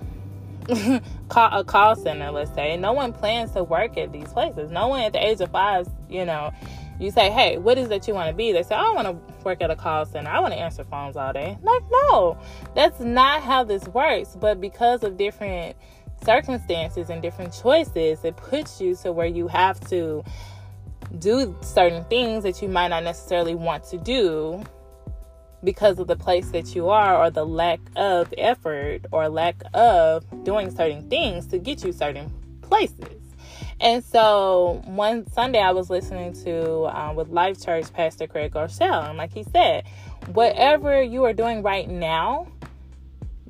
a 1.36 1.64
call 1.66 1.96
center, 1.96 2.32
let's 2.32 2.54
say. 2.54 2.78
No 2.78 2.94
one 2.94 3.12
plans 3.12 3.52
to 3.52 3.64
work 3.64 3.98
at 3.98 4.12
these 4.12 4.32
places. 4.32 4.72
No 4.72 4.88
one 4.88 5.02
at 5.02 5.14
the 5.14 5.26
age 5.26 5.42
of 5.42 5.52
5, 5.52 5.88
you 6.10 6.26
know, 6.26 6.54
you 7.00 7.12
say, 7.12 7.30
hey, 7.32 7.58
what 7.58 7.78
is 7.78 7.90
that 7.90 8.08
you 8.08 8.14
want 8.14 8.30
to 8.30 8.36
be? 8.36 8.52
They 8.52 8.64
say, 8.64 8.76
I 8.76 8.92
want 8.92 9.08
to 9.08 9.44
work 9.44 9.62
at 9.62 9.72
a 9.72 9.76
call 9.76 10.06
center. 10.06 10.30
I 10.30 10.40
want 10.40 10.54
to 10.54 10.60
answer 10.60 10.84
phones 10.84 11.18
all 11.18 11.34
day. 11.34 11.58
Like, 11.62 11.84
no, 11.92 12.38
that's 12.76 13.00
not 13.00 13.42
how 13.42 13.64
this 13.64 13.88
works. 13.88 14.38
But 14.40 14.62
because 14.62 15.04
of 15.04 15.18
different 15.18 15.76
circumstances 16.24 17.10
and 17.10 17.22
different 17.22 17.54
choices, 17.54 18.24
it 18.24 18.38
puts 18.38 18.80
you 18.80 18.96
to 18.98 19.12
where 19.12 19.26
you 19.26 19.48
have 19.48 19.80
to 19.90 20.24
do 21.20 21.56
certain 21.62 22.04
things 22.06 22.44
that 22.44 22.62
you 22.62 22.70
might 22.70 22.88
not 22.88 23.04
necessarily 23.04 23.56
want 23.56 23.84
to 23.86 23.98
do 23.98 24.64
because 25.64 26.00
of 26.00 26.08
the 26.08 26.16
place 26.16 26.50
that 26.52 26.76
you 26.76 26.90
are 26.90 27.18
or 27.18 27.30
the 27.30 27.46
lack 27.46 27.80
of 27.96 28.34
effort 28.38 29.06
or 29.12 29.30
lack 29.30 29.56
of 29.74 30.26
doing 30.44 30.70
certain 30.70 31.10
things 31.10 31.48
to 31.48 31.58
get 31.58 31.84
you 31.84 31.92
certain 31.92 32.32
places. 32.62 33.23
And 33.84 34.02
so 34.02 34.82
one 34.86 35.30
Sunday 35.30 35.60
I 35.60 35.72
was 35.72 35.90
listening 35.90 36.32
to 36.46 36.84
uh, 36.84 37.12
with 37.14 37.28
Life 37.28 37.62
Church 37.62 37.92
Pastor 37.92 38.28
Craig 38.28 38.54
Groeschel, 38.54 39.10
and 39.10 39.18
like 39.18 39.34
he 39.34 39.44
said, 39.44 39.84
whatever 40.28 41.02
you 41.02 41.26
are 41.26 41.34
doing 41.34 41.62
right 41.62 41.90
now, 41.90 42.48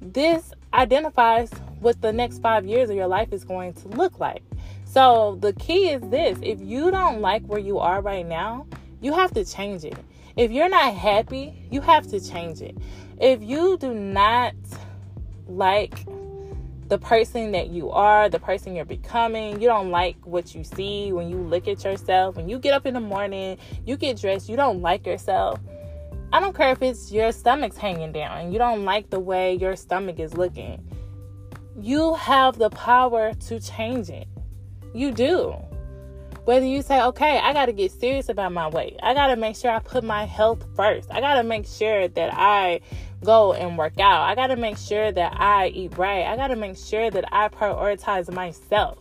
this 0.01 0.51
identifies 0.73 1.51
what 1.81 2.01
the 2.01 2.11
next 2.11 2.39
five 2.39 2.65
years 2.65 2.89
of 2.89 2.95
your 2.95 3.05
life 3.05 3.31
is 3.31 3.43
going 3.43 3.73
to 3.73 3.87
look 3.89 4.19
like. 4.19 4.41
So 4.85 5.37
the 5.39 5.53
key 5.53 5.89
is 5.89 6.01
this: 6.09 6.39
if 6.41 6.59
you 6.59 6.89
don't 6.89 7.21
like 7.21 7.45
where 7.45 7.59
you 7.59 7.77
are 7.77 8.01
right 8.01 8.25
now, 8.25 8.65
you 9.01 9.13
have 9.13 9.35
to 9.35 9.45
change 9.45 9.83
it. 9.83 9.99
If 10.35 10.49
you're 10.49 10.67
not 10.67 10.95
happy, 10.95 11.53
you 11.69 11.81
have 11.81 12.07
to 12.07 12.19
change 12.19 12.59
it. 12.59 12.75
If 13.21 13.43
you 13.43 13.77
do 13.77 13.93
not 13.93 14.55
like 15.47 16.07
the 16.93 16.99
person 16.99 17.53
that 17.53 17.71
you 17.71 17.89
are, 17.89 18.29
the 18.29 18.37
person 18.37 18.75
you're 18.75 18.85
becoming. 18.85 19.59
You 19.59 19.67
don't 19.67 19.89
like 19.89 20.15
what 20.27 20.53
you 20.53 20.63
see 20.63 21.11
when 21.11 21.27
you 21.27 21.37
look 21.37 21.67
at 21.67 21.83
yourself. 21.83 22.35
When 22.35 22.47
you 22.47 22.59
get 22.59 22.75
up 22.75 22.85
in 22.85 22.93
the 22.93 22.99
morning, 22.99 23.57
you 23.83 23.97
get 23.97 24.21
dressed, 24.21 24.47
you 24.47 24.55
don't 24.55 24.79
like 24.83 25.07
yourself. 25.07 25.59
I 26.31 26.39
don't 26.39 26.55
care 26.55 26.71
if 26.71 26.83
it's 26.83 27.11
your 27.11 27.31
stomach's 27.31 27.77
hanging 27.77 28.11
down 28.11 28.37
and 28.37 28.53
you 28.53 28.59
don't 28.59 28.85
like 28.85 29.09
the 29.09 29.19
way 29.19 29.55
your 29.55 29.75
stomach 29.75 30.19
is 30.19 30.37
looking. 30.37 30.87
You 31.81 32.13
have 32.13 32.59
the 32.59 32.69
power 32.69 33.33
to 33.33 33.59
change 33.59 34.11
it. 34.11 34.27
You 34.93 35.11
do. 35.11 35.55
Whether 36.45 36.67
you 36.67 36.83
say, 36.83 37.01
okay, 37.01 37.39
I 37.39 37.53
got 37.53 37.65
to 37.65 37.73
get 37.73 37.91
serious 37.91 38.29
about 38.29 38.51
my 38.51 38.67
weight, 38.67 38.97
I 39.01 39.15
got 39.15 39.27
to 39.27 39.35
make 39.35 39.55
sure 39.55 39.71
I 39.71 39.79
put 39.79 40.03
my 40.03 40.25
health 40.25 40.63
first, 40.75 41.09
I 41.09 41.21
got 41.21 41.35
to 41.35 41.43
make 41.43 41.65
sure 41.65 42.07
that 42.07 42.33
I 42.35 42.81
go 43.23 43.53
and 43.53 43.77
work 43.77 43.99
out. 43.99 44.23
I 44.23 44.35
got 44.35 44.47
to 44.47 44.55
make 44.55 44.77
sure 44.77 45.11
that 45.11 45.39
I 45.39 45.67
eat 45.67 45.97
right. 45.97 46.25
I 46.25 46.35
got 46.35 46.47
to 46.47 46.55
make 46.55 46.77
sure 46.77 47.09
that 47.09 47.25
I 47.31 47.47
prioritize 47.49 48.31
myself. 48.31 48.99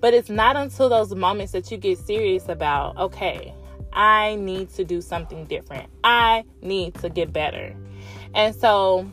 But 0.00 0.14
it's 0.14 0.28
not 0.28 0.56
until 0.56 0.88
those 0.88 1.14
moments 1.14 1.52
that 1.52 1.70
you 1.70 1.78
get 1.78 1.98
serious 1.98 2.48
about, 2.48 2.96
okay, 2.96 3.54
I 3.92 4.36
need 4.36 4.70
to 4.74 4.84
do 4.84 5.00
something 5.00 5.46
different. 5.46 5.88
I 6.04 6.44
need 6.60 6.94
to 6.96 7.08
get 7.08 7.32
better. 7.32 7.74
And 8.34 8.54
so 8.54 9.10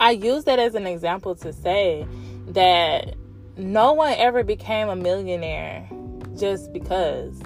I 0.00 0.10
use 0.10 0.44
that 0.44 0.58
as 0.58 0.74
an 0.74 0.86
example 0.86 1.36
to 1.36 1.52
say 1.52 2.06
that 2.48 3.14
no 3.56 3.92
one 3.92 4.14
ever 4.18 4.42
became 4.42 4.88
a 4.88 4.96
millionaire 4.96 5.88
just 6.36 6.72
because 6.72 7.40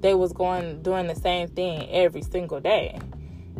they 0.00 0.14
was 0.14 0.32
going 0.32 0.82
doing 0.82 1.06
the 1.06 1.14
same 1.14 1.48
thing 1.48 1.88
every 1.90 2.22
single 2.22 2.60
day. 2.60 2.98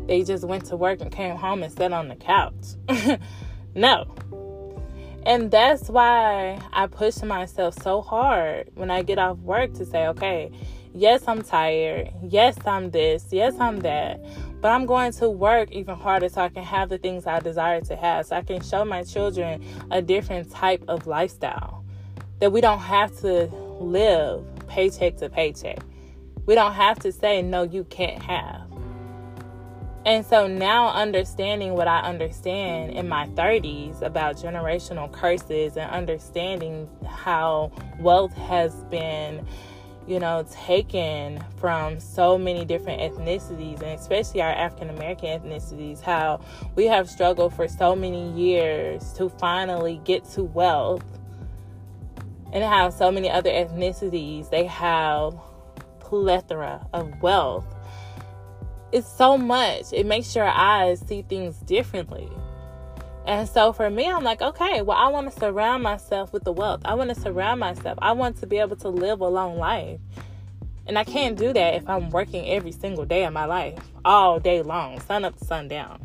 They 0.07 0.23
just 0.23 0.45
went 0.45 0.65
to 0.67 0.77
work 0.77 1.01
and 1.01 1.13
came 1.13 1.37
home 1.37 1.63
and 1.63 1.73
sat 1.73 1.93
on 1.93 2.09
the 2.09 2.17
couch. 2.17 2.55
no. 3.75 4.15
And 5.27 5.51
that's 5.51 5.89
why 5.89 6.59
I 6.73 6.87
push 6.87 7.21
myself 7.23 7.75
so 7.83 8.01
hard 8.01 8.71
when 8.75 8.91
I 8.91 9.03
get 9.03 9.19
off 9.19 9.37
work 9.39 9.75
to 9.75 9.85
say, 9.85 10.07
okay, 10.09 10.51
yes, 10.95 11.25
I'm 11.27 11.43
tired. 11.43 12.11
Yes, 12.23 12.57
I'm 12.65 12.91
this. 12.91 13.27
Yes, 13.31 13.55
I'm 13.61 13.81
that. 13.81 14.25
But 14.61 14.69
I'm 14.69 14.87
going 14.87 15.13
to 15.13 15.29
work 15.29 15.71
even 15.71 15.97
harder 15.97 16.29
so 16.29 16.41
I 16.41 16.49
can 16.49 16.65
have 16.65 16.89
the 16.89 16.99
things 16.99 17.27
I 17.27 17.41
desire 17.41 17.81
to 17.83 17.97
have. 17.97 18.27
So 18.27 18.37
I 18.37 18.43
can 18.43 18.63
show 18.63 18.85
my 18.85 19.03
children 19.03 19.63
a 19.91 20.01
different 20.01 20.51
type 20.51 20.83
of 20.89 21.07
lifestyle. 21.07 21.85
That 22.39 22.53
we 22.53 22.61
don't 22.61 22.79
have 22.79 23.15
to 23.21 23.47
live 23.81 24.45
paycheck 24.69 25.17
to 25.19 25.29
paycheck. 25.29 25.79
We 26.49 26.55
don't 26.55 26.73
have 26.73 26.99
to 27.01 27.13
say, 27.13 27.43
no, 27.43 27.63
you 27.63 27.85
can't 27.85 28.23
have. 28.23 28.63
And 30.07 30.25
so 30.25 30.47
now, 30.47 30.89
understanding 30.89 31.75
what 31.75 31.89
I 31.89 32.01
understand 32.01 32.93
in 32.93 33.07
my 33.07 33.27
30s 33.27 34.01
about 34.01 34.37
generational 34.37 35.13
curses 35.13 35.77
and 35.77 35.91
understanding 35.91 36.89
how 37.07 37.71
wealth 38.01 38.33
has 38.33 38.73
been, 38.85 39.47
you 40.07 40.19
know, 40.19 40.47
taken 40.51 41.45
from 41.59 42.01
so 42.01 42.39
many 42.39 42.65
different 42.65 43.03
ethnicities, 43.03 43.83
and 43.83 44.01
especially 44.01 44.41
our 44.41 44.49
African 44.53 44.89
American 44.89 45.29
ethnicities, 45.29 46.01
how 46.01 46.41
we 46.77 46.87
have 46.87 47.11
struggled 47.11 47.53
for 47.53 47.69
so 47.69 47.95
many 47.95 48.33
years 48.33 49.13
to 49.19 49.29
finally 49.29 50.01
get 50.03 50.25
to 50.31 50.45
wealth, 50.45 51.05
and 52.55 52.65
how 52.65 52.89
so 52.89 53.13
many 53.13 53.29
other 53.29 53.51
ethnicities 53.51 54.49
they 54.49 54.65
have 54.65 55.39
plethora 56.09 56.87
of 56.95 57.21
wealth. 57.21 57.67
It's 58.93 59.07
so 59.07 59.37
much. 59.37 59.93
It 59.93 60.07
makes 60.07 60.35
your 60.35 60.49
eyes 60.49 61.05
see 61.07 61.21
things 61.21 61.59
differently. 61.59 62.31
And 63.27 63.47
so 63.47 63.75
for 63.75 63.91
me, 63.91 64.09
I'm 64.09 64.25
like, 64.25 64.41
okay, 64.41 64.81
well, 64.81 64.97
I 64.97 65.09
want 65.09 65.31
to 65.31 65.39
surround 65.39 65.83
myself 65.83 66.33
with 66.33 66.45
the 66.45 66.53
wealth. 66.53 66.81
I 66.87 66.95
want 66.95 67.15
to 67.15 67.21
surround 67.21 67.61
myself. 67.61 67.99
I 68.01 68.13
want 68.13 68.39
to 68.39 68.47
be 68.47 68.57
able 68.57 68.77
to 68.77 68.89
live 68.89 69.21
a 69.21 69.29
long 69.29 69.59
life. 69.59 70.01
And 70.87 70.99
I 70.99 71.05
can't 71.05 71.37
do 71.37 71.53
that 71.53 71.75
if 71.75 71.87
I'm 71.87 72.09
working 72.09 72.49
every 72.49 72.73
single 72.73 73.05
day 73.05 73.25
of 73.25 73.35
my 73.35 73.45
life, 73.45 73.79
all 74.07 74.41
day 74.41 74.63
long, 74.63 74.99
sun 75.01 75.27
up 75.27 75.37
to 75.37 75.45
sundown. 75.45 76.01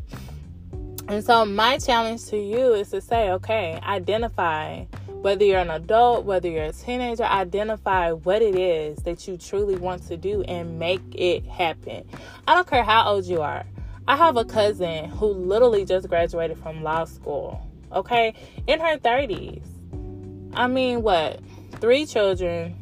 And 1.08 1.24
so 1.24 1.46
my 1.46 1.78
challenge 1.78 2.26
to 2.26 2.36
you 2.36 2.74
is 2.74 2.90
to 2.90 3.00
say, 3.00 3.30
okay, 3.30 3.80
identify 3.82 4.84
whether 5.24 5.42
you're 5.42 5.58
an 5.58 5.70
adult, 5.70 6.26
whether 6.26 6.50
you're 6.50 6.64
a 6.64 6.72
teenager, 6.72 7.24
identify 7.24 8.12
what 8.12 8.42
it 8.42 8.54
is 8.54 8.98
that 9.04 9.26
you 9.26 9.38
truly 9.38 9.74
want 9.74 10.06
to 10.06 10.18
do 10.18 10.42
and 10.42 10.78
make 10.78 11.00
it 11.14 11.46
happen. 11.46 12.04
I 12.46 12.54
don't 12.54 12.68
care 12.68 12.84
how 12.84 13.08
old 13.08 13.24
you 13.24 13.40
are. 13.40 13.64
I 14.06 14.16
have 14.16 14.36
a 14.36 14.44
cousin 14.44 15.08
who 15.08 15.28
literally 15.28 15.86
just 15.86 16.10
graduated 16.10 16.58
from 16.58 16.82
law 16.82 17.06
school, 17.06 17.66
okay, 17.90 18.34
in 18.66 18.78
her 18.80 18.98
30s. 18.98 19.64
I 20.52 20.66
mean, 20.66 21.00
what? 21.00 21.40
Three 21.80 22.04
children, 22.04 22.76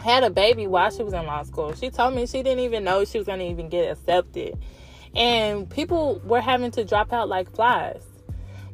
had 0.00 0.24
a 0.24 0.30
baby 0.30 0.66
while 0.66 0.90
she 0.90 1.02
was 1.02 1.12
in 1.12 1.26
law 1.26 1.42
school. 1.42 1.74
She 1.74 1.90
told 1.90 2.14
me 2.14 2.26
she 2.26 2.42
didn't 2.42 2.60
even 2.60 2.84
know 2.84 3.04
she 3.04 3.18
was 3.18 3.26
going 3.26 3.40
to 3.40 3.44
even 3.44 3.68
get 3.68 3.92
accepted. 3.92 4.56
And 5.14 5.68
people 5.68 6.22
were 6.24 6.40
having 6.40 6.70
to 6.70 6.86
drop 6.86 7.12
out 7.12 7.28
like 7.28 7.54
flies. 7.54 8.02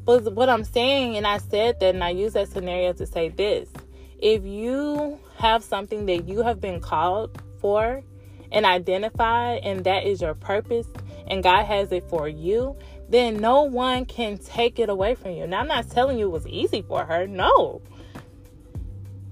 But 0.06 0.32
what 0.32 0.48
I'm 0.48 0.64
saying, 0.64 1.16
and 1.16 1.26
I 1.26 1.38
said 1.38 1.80
that, 1.80 1.94
and 1.94 2.02
I 2.02 2.10
use 2.10 2.34
that 2.34 2.48
scenario 2.48 2.92
to 2.94 3.06
say 3.06 3.28
this 3.28 3.68
if 4.18 4.44
you 4.44 5.18
have 5.36 5.62
something 5.62 6.06
that 6.06 6.26
you 6.28 6.42
have 6.42 6.60
been 6.60 6.80
called 6.80 7.42
for 7.60 8.02
and 8.52 8.64
identified, 8.64 9.60
and 9.64 9.84
that 9.84 10.04
is 10.04 10.22
your 10.22 10.34
purpose, 10.34 10.86
and 11.26 11.42
God 11.42 11.64
has 11.64 11.90
it 11.90 12.08
for 12.08 12.28
you, 12.28 12.76
then 13.08 13.38
no 13.38 13.62
one 13.62 14.06
can 14.06 14.38
take 14.38 14.78
it 14.78 14.88
away 14.88 15.16
from 15.16 15.32
you. 15.32 15.46
Now, 15.46 15.60
I'm 15.60 15.68
not 15.68 15.90
telling 15.90 16.18
you 16.18 16.26
it 16.26 16.30
was 16.30 16.46
easy 16.46 16.82
for 16.82 17.04
her, 17.04 17.26
no. 17.26 17.82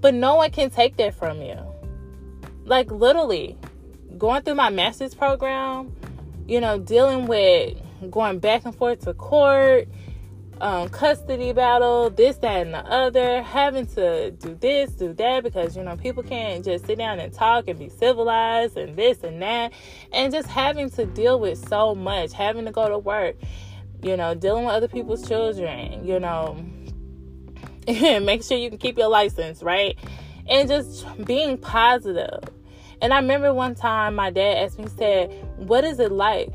But 0.00 0.14
no 0.14 0.34
one 0.34 0.50
can 0.50 0.70
take 0.70 0.96
that 0.96 1.14
from 1.14 1.40
you. 1.40 1.56
Like, 2.64 2.90
literally, 2.90 3.56
going 4.18 4.42
through 4.42 4.56
my 4.56 4.70
master's 4.70 5.14
program, 5.14 5.94
you 6.46 6.60
know, 6.60 6.78
dealing 6.78 7.26
with 7.26 7.78
going 8.10 8.38
back 8.38 8.64
and 8.64 8.74
forth 8.74 9.00
to 9.04 9.14
court, 9.14 9.88
um, 10.60 10.88
custody 10.88 11.52
battle, 11.52 12.10
this, 12.10 12.36
that, 12.38 12.66
and 12.66 12.74
the 12.74 12.78
other, 12.78 13.42
having 13.42 13.86
to 13.88 14.30
do 14.32 14.54
this, 14.54 14.90
do 14.92 15.12
that, 15.14 15.42
because, 15.42 15.76
you 15.76 15.82
know, 15.82 15.96
people 15.96 16.22
can't 16.22 16.64
just 16.64 16.86
sit 16.86 16.98
down 16.98 17.18
and 17.20 17.32
talk 17.32 17.68
and 17.68 17.78
be 17.78 17.88
civilized 17.88 18.76
and 18.76 18.96
this 18.96 19.22
and 19.22 19.42
that, 19.42 19.72
and 20.12 20.32
just 20.32 20.48
having 20.48 20.90
to 20.90 21.06
deal 21.06 21.40
with 21.40 21.68
so 21.68 21.94
much, 21.94 22.32
having 22.32 22.64
to 22.64 22.72
go 22.72 22.88
to 22.88 22.98
work, 22.98 23.36
you 24.02 24.16
know, 24.16 24.34
dealing 24.34 24.64
with 24.64 24.74
other 24.74 24.88
people's 24.88 25.26
children, 25.26 26.06
you 26.06 26.20
know, 26.20 26.56
make 27.86 28.42
sure 28.42 28.56
you 28.56 28.68
can 28.68 28.78
keep 28.78 28.96
your 28.96 29.08
license, 29.08 29.62
right? 29.62 29.96
And 30.48 30.68
just 30.68 31.06
being 31.24 31.58
positive. 31.58 32.42
And 33.02 33.12
I 33.12 33.16
remember 33.16 33.52
one 33.52 33.74
time 33.74 34.14
my 34.14 34.30
dad 34.30 34.64
asked 34.64 34.78
me, 34.78 34.84
he 34.84 34.90
said, 34.90 35.30
What 35.56 35.84
is 35.84 35.98
it 35.98 36.12
like 36.12 36.52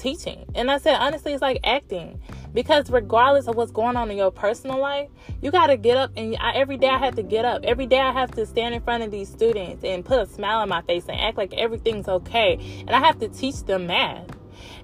teaching? 0.00 0.44
And 0.54 0.70
I 0.70 0.78
said, 0.78 0.96
Honestly, 0.96 1.32
it's 1.32 1.42
like 1.42 1.60
acting. 1.64 2.20
Because 2.52 2.90
regardless 2.90 3.46
of 3.46 3.54
what's 3.54 3.70
going 3.70 3.96
on 3.96 4.10
in 4.10 4.16
your 4.16 4.32
personal 4.32 4.80
life 4.80 5.08
you 5.40 5.50
got 5.50 5.68
to 5.68 5.76
get 5.76 5.96
up 5.96 6.10
and 6.16 6.36
I, 6.40 6.52
every 6.54 6.76
day 6.76 6.88
i 6.88 6.98
have 6.98 7.14
to 7.16 7.22
get 7.22 7.44
up. 7.44 7.62
Every 7.64 7.86
day 7.86 8.00
i 8.00 8.12
have 8.12 8.32
to 8.32 8.44
stand 8.44 8.74
in 8.74 8.82
front 8.82 9.02
of 9.02 9.10
these 9.10 9.28
students 9.28 9.84
and 9.84 10.04
put 10.04 10.18
a 10.18 10.26
smile 10.26 10.58
on 10.58 10.68
my 10.68 10.82
face 10.82 11.04
and 11.08 11.20
act 11.20 11.36
like 11.36 11.54
everything's 11.54 12.08
okay. 12.08 12.58
And 12.80 12.90
i 12.90 12.98
have 12.98 13.18
to 13.20 13.28
teach 13.28 13.62
them 13.64 13.86
math 13.86 14.26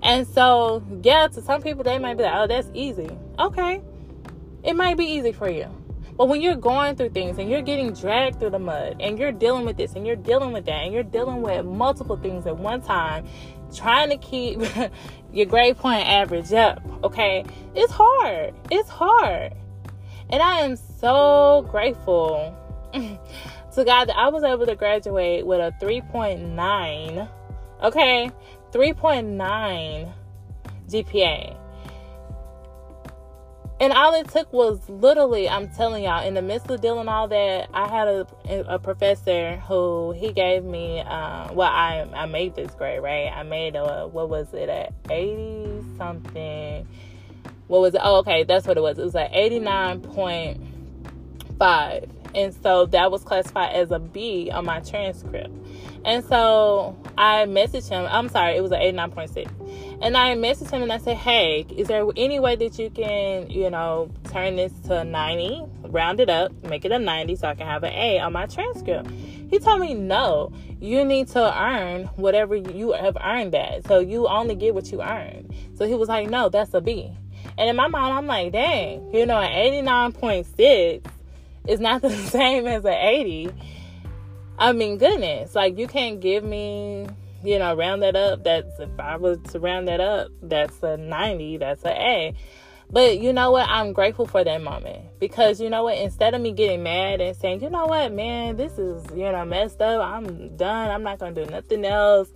and 0.02 0.26
so 0.26 0.82
yeah 1.02 1.26
to 1.28 1.42
some 1.42 1.60
people 1.60 1.82
they 1.82 1.98
might 1.98 2.16
be 2.16 2.22
like 2.22 2.34
oh 2.34 2.46
that's 2.46 2.70
easy. 2.74 3.10
Okay. 3.38 3.82
It 4.62 4.74
might 4.74 4.96
be 4.96 5.04
easy 5.04 5.32
for 5.32 5.48
you. 5.48 5.66
But 6.16 6.28
when 6.28 6.40
you're 6.40 6.56
going 6.56 6.96
through 6.96 7.10
things 7.10 7.38
and 7.38 7.50
you're 7.50 7.62
getting 7.62 7.92
dragged 7.92 8.40
through 8.40 8.50
the 8.50 8.58
mud 8.58 8.96
and 9.00 9.18
you're 9.18 9.32
dealing 9.32 9.66
with 9.66 9.76
this 9.76 9.92
and 9.92 10.06
you're 10.06 10.16
dealing 10.16 10.52
with 10.52 10.64
that 10.64 10.84
and 10.84 10.92
you're 10.92 11.02
dealing 11.02 11.42
with 11.42 11.66
multiple 11.66 12.16
things 12.16 12.46
at 12.46 12.56
one 12.56 12.80
time 12.80 13.26
trying 13.74 14.10
to 14.10 14.16
keep 14.16 14.60
your 15.32 15.46
grade 15.46 15.76
point 15.76 16.06
average 16.06 16.52
up, 16.52 16.82
okay? 17.04 17.44
It's 17.74 17.92
hard. 17.92 18.54
It's 18.70 18.88
hard. 18.88 19.54
And 20.30 20.42
I 20.42 20.60
am 20.60 20.76
so 20.76 21.66
grateful 21.70 22.56
to 22.94 23.84
God 23.84 24.06
that 24.06 24.16
I 24.16 24.28
was 24.28 24.42
able 24.42 24.66
to 24.66 24.74
graduate 24.74 25.46
with 25.46 25.60
a 25.60 25.72
3.9, 25.84 27.28
okay? 27.82 28.30
3.9 28.72 30.12
GPA. 30.88 31.65
And 33.78 33.92
all 33.92 34.14
it 34.14 34.28
took 34.28 34.50
was 34.54 34.88
literally, 34.88 35.50
I'm 35.50 35.68
telling 35.68 36.04
y'all, 36.04 36.26
in 36.26 36.32
the 36.32 36.40
midst 36.40 36.70
of 36.70 36.80
dealing 36.80 37.08
all 37.08 37.28
that, 37.28 37.68
I 37.74 37.88
had 37.88 38.08
a, 38.08 38.26
a 38.74 38.78
professor 38.78 39.56
who 39.68 40.12
he 40.12 40.32
gave 40.32 40.64
me. 40.64 41.00
Uh, 41.00 41.52
well, 41.52 41.68
I 41.68 42.08
I 42.14 42.24
made 42.24 42.56
this 42.56 42.74
grade, 42.74 43.02
right? 43.02 43.26
I 43.26 43.42
made 43.42 43.76
a 43.76 44.08
what 44.08 44.30
was 44.30 44.54
it 44.54 44.70
at 44.70 44.94
80 45.10 45.84
something? 45.98 46.88
What 47.66 47.82
was 47.82 47.94
it? 47.94 48.00
Oh, 48.02 48.20
okay, 48.20 48.44
that's 48.44 48.66
what 48.66 48.78
it 48.78 48.80
was. 48.80 48.98
It 48.98 49.04
was 49.04 49.14
like 49.14 49.30
89.5, 49.32 52.08
and 52.34 52.54
so 52.62 52.86
that 52.86 53.10
was 53.10 53.24
classified 53.24 53.74
as 53.74 53.90
a 53.90 53.98
B 53.98 54.50
on 54.50 54.64
my 54.64 54.80
transcript. 54.80 55.52
And 56.06 56.24
so 56.24 56.96
I 57.18 57.44
messaged 57.44 57.90
him. 57.90 58.06
I'm 58.08 58.30
sorry, 58.30 58.56
it 58.56 58.62
was 58.62 58.72
an 58.72 58.80
89.6 58.80 59.50
and 60.02 60.16
I 60.16 60.34
messaged 60.34 60.70
him 60.70 60.82
and 60.82 60.92
I 60.92 60.98
said, 60.98 61.16
Hey, 61.16 61.66
is 61.74 61.88
there 61.88 62.06
any 62.16 62.38
way 62.38 62.56
that 62.56 62.78
you 62.78 62.90
can, 62.90 63.50
you 63.50 63.70
know, 63.70 64.10
turn 64.30 64.56
this 64.56 64.72
to 64.86 65.04
90, 65.04 65.64
round 65.88 66.20
it 66.20 66.28
up, 66.28 66.52
make 66.64 66.84
it 66.84 66.92
a 66.92 66.98
90 66.98 67.36
so 67.36 67.48
I 67.48 67.54
can 67.54 67.66
have 67.66 67.82
an 67.82 67.92
A 67.92 68.18
on 68.20 68.32
my 68.32 68.46
transcript? 68.46 69.10
He 69.50 69.58
told 69.58 69.80
me, 69.80 69.94
No, 69.94 70.52
you 70.80 71.04
need 71.04 71.28
to 71.28 71.62
earn 71.62 72.04
whatever 72.16 72.54
you 72.54 72.92
have 72.92 73.16
earned 73.22 73.52
that. 73.54 73.86
So 73.86 74.00
you 74.00 74.28
only 74.28 74.54
get 74.54 74.74
what 74.74 74.92
you 74.92 75.02
earn. 75.02 75.50
So 75.76 75.86
he 75.86 75.94
was 75.94 76.08
like, 76.08 76.28
No, 76.28 76.48
that's 76.48 76.74
a 76.74 76.80
B. 76.80 77.12
And 77.56 77.70
in 77.70 77.76
my 77.76 77.88
mind, 77.88 78.12
I'm 78.12 78.26
like, 78.26 78.52
Dang, 78.52 79.14
you 79.14 79.24
know, 79.24 79.38
an 79.38 79.86
89.6 79.86 81.02
is 81.68 81.80
not 81.80 82.02
the 82.02 82.10
same 82.30 82.66
as 82.66 82.84
an 82.84 82.92
80. 82.92 83.50
I 84.58 84.72
mean, 84.72 84.98
goodness, 84.98 85.54
like 85.54 85.78
you 85.78 85.86
can't 85.86 86.20
give 86.20 86.42
me 86.44 87.06
you 87.46 87.58
know, 87.58 87.74
round 87.74 88.02
that 88.02 88.16
up. 88.16 88.44
That's 88.44 88.78
if 88.80 88.90
I 88.98 89.16
was 89.16 89.38
to 89.52 89.60
round 89.60 89.88
that 89.88 90.00
up, 90.00 90.28
that's 90.42 90.82
a 90.82 90.96
90, 90.96 91.58
that's 91.58 91.84
a 91.84 91.90
A. 91.90 92.34
But 92.88 93.18
you 93.18 93.32
know 93.32 93.50
what? 93.50 93.68
I'm 93.68 93.92
grateful 93.92 94.26
for 94.26 94.44
that 94.44 94.62
moment 94.62 95.18
because 95.18 95.60
you 95.60 95.68
know 95.68 95.82
what? 95.84 95.98
Instead 95.98 96.34
of 96.34 96.40
me 96.40 96.52
getting 96.52 96.84
mad 96.84 97.20
and 97.20 97.36
saying, 97.36 97.60
you 97.60 97.68
know 97.68 97.86
what, 97.86 98.12
man, 98.12 98.56
this 98.56 98.78
is, 98.78 99.04
you 99.10 99.30
know, 99.30 99.44
messed 99.44 99.82
up. 99.82 100.00
I'm 100.00 100.56
done. 100.56 100.90
I'm 100.90 101.02
not 101.02 101.18
to 101.18 101.32
do 101.32 101.50
nothing 101.50 101.84
else. 101.84 102.28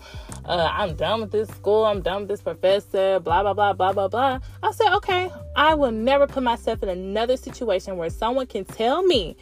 Uh, 0.44 0.68
I'm 0.72 0.96
done 0.96 1.20
with 1.20 1.30
this 1.30 1.48
school. 1.50 1.84
I'm 1.84 2.02
done 2.02 2.22
with 2.22 2.28
this 2.30 2.42
professor, 2.42 3.20
blah, 3.20 3.42
blah, 3.42 3.54
blah, 3.54 3.74
blah, 3.74 3.92
blah, 3.92 4.08
blah. 4.08 4.40
I 4.62 4.72
said, 4.72 4.92
okay, 4.96 5.30
I 5.54 5.74
will 5.74 5.92
never 5.92 6.26
put 6.26 6.42
myself 6.42 6.82
in 6.82 6.88
another 6.88 7.36
situation 7.36 7.96
where 7.96 8.10
someone 8.10 8.48
can 8.48 8.64
tell 8.64 9.04
me 9.04 9.36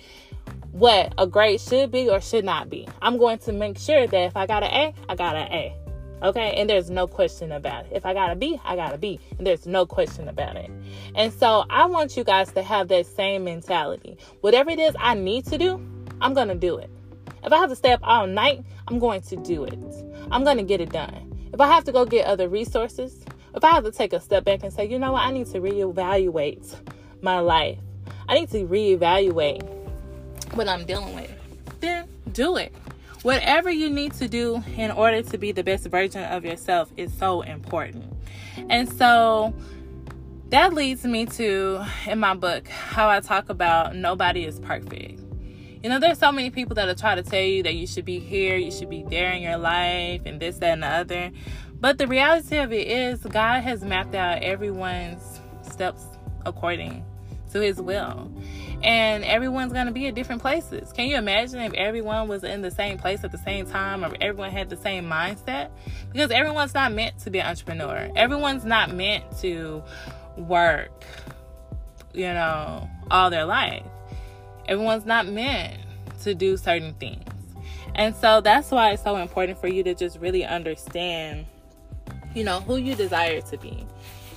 what 0.73 1.13
a 1.19 1.27
grade 1.27 1.61
should 1.61 1.91
be 1.91 2.09
or 2.09 2.21
should 2.21 2.45
not 2.45 2.71
be. 2.71 2.87
I'm 3.03 3.19
going 3.19 3.39
to 3.41 3.53
make 3.53 3.79
sure 3.79 4.07
that 4.07 4.25
if 4.27 4.37
I 4.37 4.47
got 4.47 4.63
an 4.63 4.71
A, 4.71 4.95
I 5.09 5.15
got 5.15 5.37
an 5.37 5.53
A. 5.53 5.75
Okay, 6.21 6.55
and 6.57 6.69
there's 6.69 6.91
no 6.91 7.07
question 7.07 7.53
about 7.53 7.87
it. 7.87 7.93
If 7.93 8.05
I 8.05 8.13
got 8.13 8.33
a 8.33 8.37
B, 8.37 8.61
I 8.65 8.75
got 8.75 8.93
a 8.93 8.99
B, 8.99 9.21
and 9.39 9.47
there's 9.47 9.67
no 9.67 9.87
question 9.87 10.29
about 10.29 10.57
it. 10.57 10.69
And 11.15 11.33
so 11.33 11.65
I 11.71 11.87
want 11.87 12.17
you 12.17 12.25
guys 12.25 12.51
to 12.53 12.63
have 12.63 12.89
that 12.89 13.07
same 13.07 13.45
mentality. 13.45 14.19
Whatever 14.41 14.71
it 14.71 14.81
is 14.81 14.97
I 14.99 15.15
need 15.15 15.47
to 15.47 15.59
do, 15.59 15.75
I'm 16.21 16.35
gonna 16.35 16.57
do 16.57 16.77
it. 16.79 16.91
If 17.45 17.53
I 17.53 17.59
have 17.59 17.71
to 17.71 17.77
stay 17.77 17.93
up 17.93 18.01
all 18.03 18.27
night, 18.27 18.65
I'm 18.89 18.99
going 18.99 19.23
to 19.23 19.37
do 19.37 19.63
it. 19.65 19.79
I'm 20.33 20.43
gonna 20.43 20.65
get 20.65 20.81
it 20.81 20.91
done. 20.91 21.49
If 21.53 21.61
I 21.61 21.69
have 21.69 21.85
to 21.85 21.93
go 21.93 22.05
get 22.05 22.27
other 22.27 22.49
resources, 22.49 23.25
if 23.55 23.63
I 23.63 23.71
have 23.71 23.85
to 23.85 23.93
take 23.93 24.13
a 24.13 24.21
step 24.21 24.45
back 24.45 24.65
and 24.65 24.73
say, 24.73 24.87
you 24.87 24.99
know 24.99 25.13
what, 25.13 25.23
I 25.23 25.31
need 25.31 25.47
to 25.49 25.61
reevaluate 25.61 26.75
my 27.23 27.39
life. 27.39 27.79
I 28.29 28.35
need 28.35 28.51
to 28.51 28.67
reevaluate 28.67 29.78
what 30.55 30.69
I'm 30.69 30.85
dealing 30.85 31.15
with, 31.15 31.33
then 31.81 32.09
do 32.33 32.57
it. 32.57 32.73
Whatever 33.23 33.71
you 33.71 33.91
need 33.91 34.13
to 34.15 34.29
do 34.29 34.63
in 34.77 34.91
order 34.91 35.23
to 35.23 35.39
be 35.39 35.53
the 35.53 35.65
best 35.65 35.87
version 35.87 36.23
of 36.25 36.45
yourself 36.45 36.93
is 36.97 37.13
so 37.13 37.43
important. 37.43 38.05
And 38.69 38.89
so 38.89 39.55
that 40.51 40.73
leads 40.73 41.05
me 41.05 41.27
to, 41.27 41.85
in 42.07 42.21
my 42.21 42.35
book, 42.35 42.69
how 42.69 43.09
I 43.09 43.21
talk 43.21 43.49
about 43.49 43.97
nobody 43.97 44.45
is 44.45 44.61
perfect. 44.61 45.21
You 45.83 45.91
know, 45.91 45.99
there's 45.99 46.19
so 46.19 46.33
many 46.33 46.51
people 46.51 46.75
that'll 46.75 46.95
try 46.95 47.15
to 47.15 47.23
tell 47.23 47.43
you 47.43 47.63
that 47.65 47.75
you 47.75 47.87
should 47.87 48.05
be 48.05 48.19
here, 48.19 48.57
you 48.57 48.71
should 48.71 48.91
be 48.91 49.05
there 49.05 49.33
in 49.33 49.43
your 49.43 49.59
life, 49.59 50.23
and 50.25 50.41
this, 50.41 50.59
that, 50.59 50.73
and 50.73 50.83
the 50.83 50.89
other. 50.89 51.31
But 51.81 51.99
the 51.99 52.07
reality 52.07 52.57
of 52.57 52.73
it 52.73 52.89
is, 52.89 53.21
God 53.21 53.61
has 53.61 53.85
mapped 53.85 54.15
out 54.15 54.43
everyone's 54.43 55.41
steps 55.63 56.05
according 56.45 57.05
to 57.53 57.61
His 57.61 57.81
will 57.81 58.33
and 58.83 59.25
everyone's 59.25 59.73
going 59.73 59.87
to 59.87 59.93
be 59.93 60.07
at 60.07 60.15
different 60.15 60.41
places. 60.41 60.93
Can 60.93 61.09
you 61.09 61.17
imagine 61.17 61.61
if 61.61 61.73
everyone 61.75 62.29
was 62.29 62.45
in 62.45 62.63
the 62.63 62.71
same 62.71 62.99
place 62.99 63.25
at 63.25 63.33
the 63.33 63.39
same 63.39 63.67
time 63.67 64.05
or 64.05 64.15
everyone 64.21 64.51
had 64.51 64.71
the 64.71 64.77
same 64.77 65.05
mindset? 65.05 65.71
Because 66.13 66.31
everyone's 66.31 66.75
not 66.75 66.93
meant 66.93 67.19
to 67.21 67.31
be 67.31 67.41
an 67.41 67.47
entrepreneur. 67.47 68.11
Everyone's 68.15 68.65
not 68.65 68.95
meant 68.95 69.25
to 69.41 69.83
work, 70.37 71.05
you 72.13 72.33
know, 72.33 72.89
all 73.11 73.31
their 73.31 73.45
life. 73.45 73.85
Everyone's 74.69 75.07
not 75.07 75.27
meant 75.27 75.79
to 76.23 76.35
do 76.35 76.57
certain 76.57 76.95
things. 76.95 77.25
And 77.95 78.15
so 78.15 78.41
that's 78.41 78.71
why 78.71 78.93
it's 78.93 79.03
so 79.03 79.17
important 79.17 79.59
for 79.61 79.67
you 79.67 79.83
to 79.83 79.95
just 79.95 80.19
really 80.21 80.45
understand, 80.45 81.47
you 82.33 82.45
know, 82.45 82.61
who 82.61 82.77
you 82.77 82.95
desire 82.95 83.41
to 83.41 83.59
be 83.59 83.87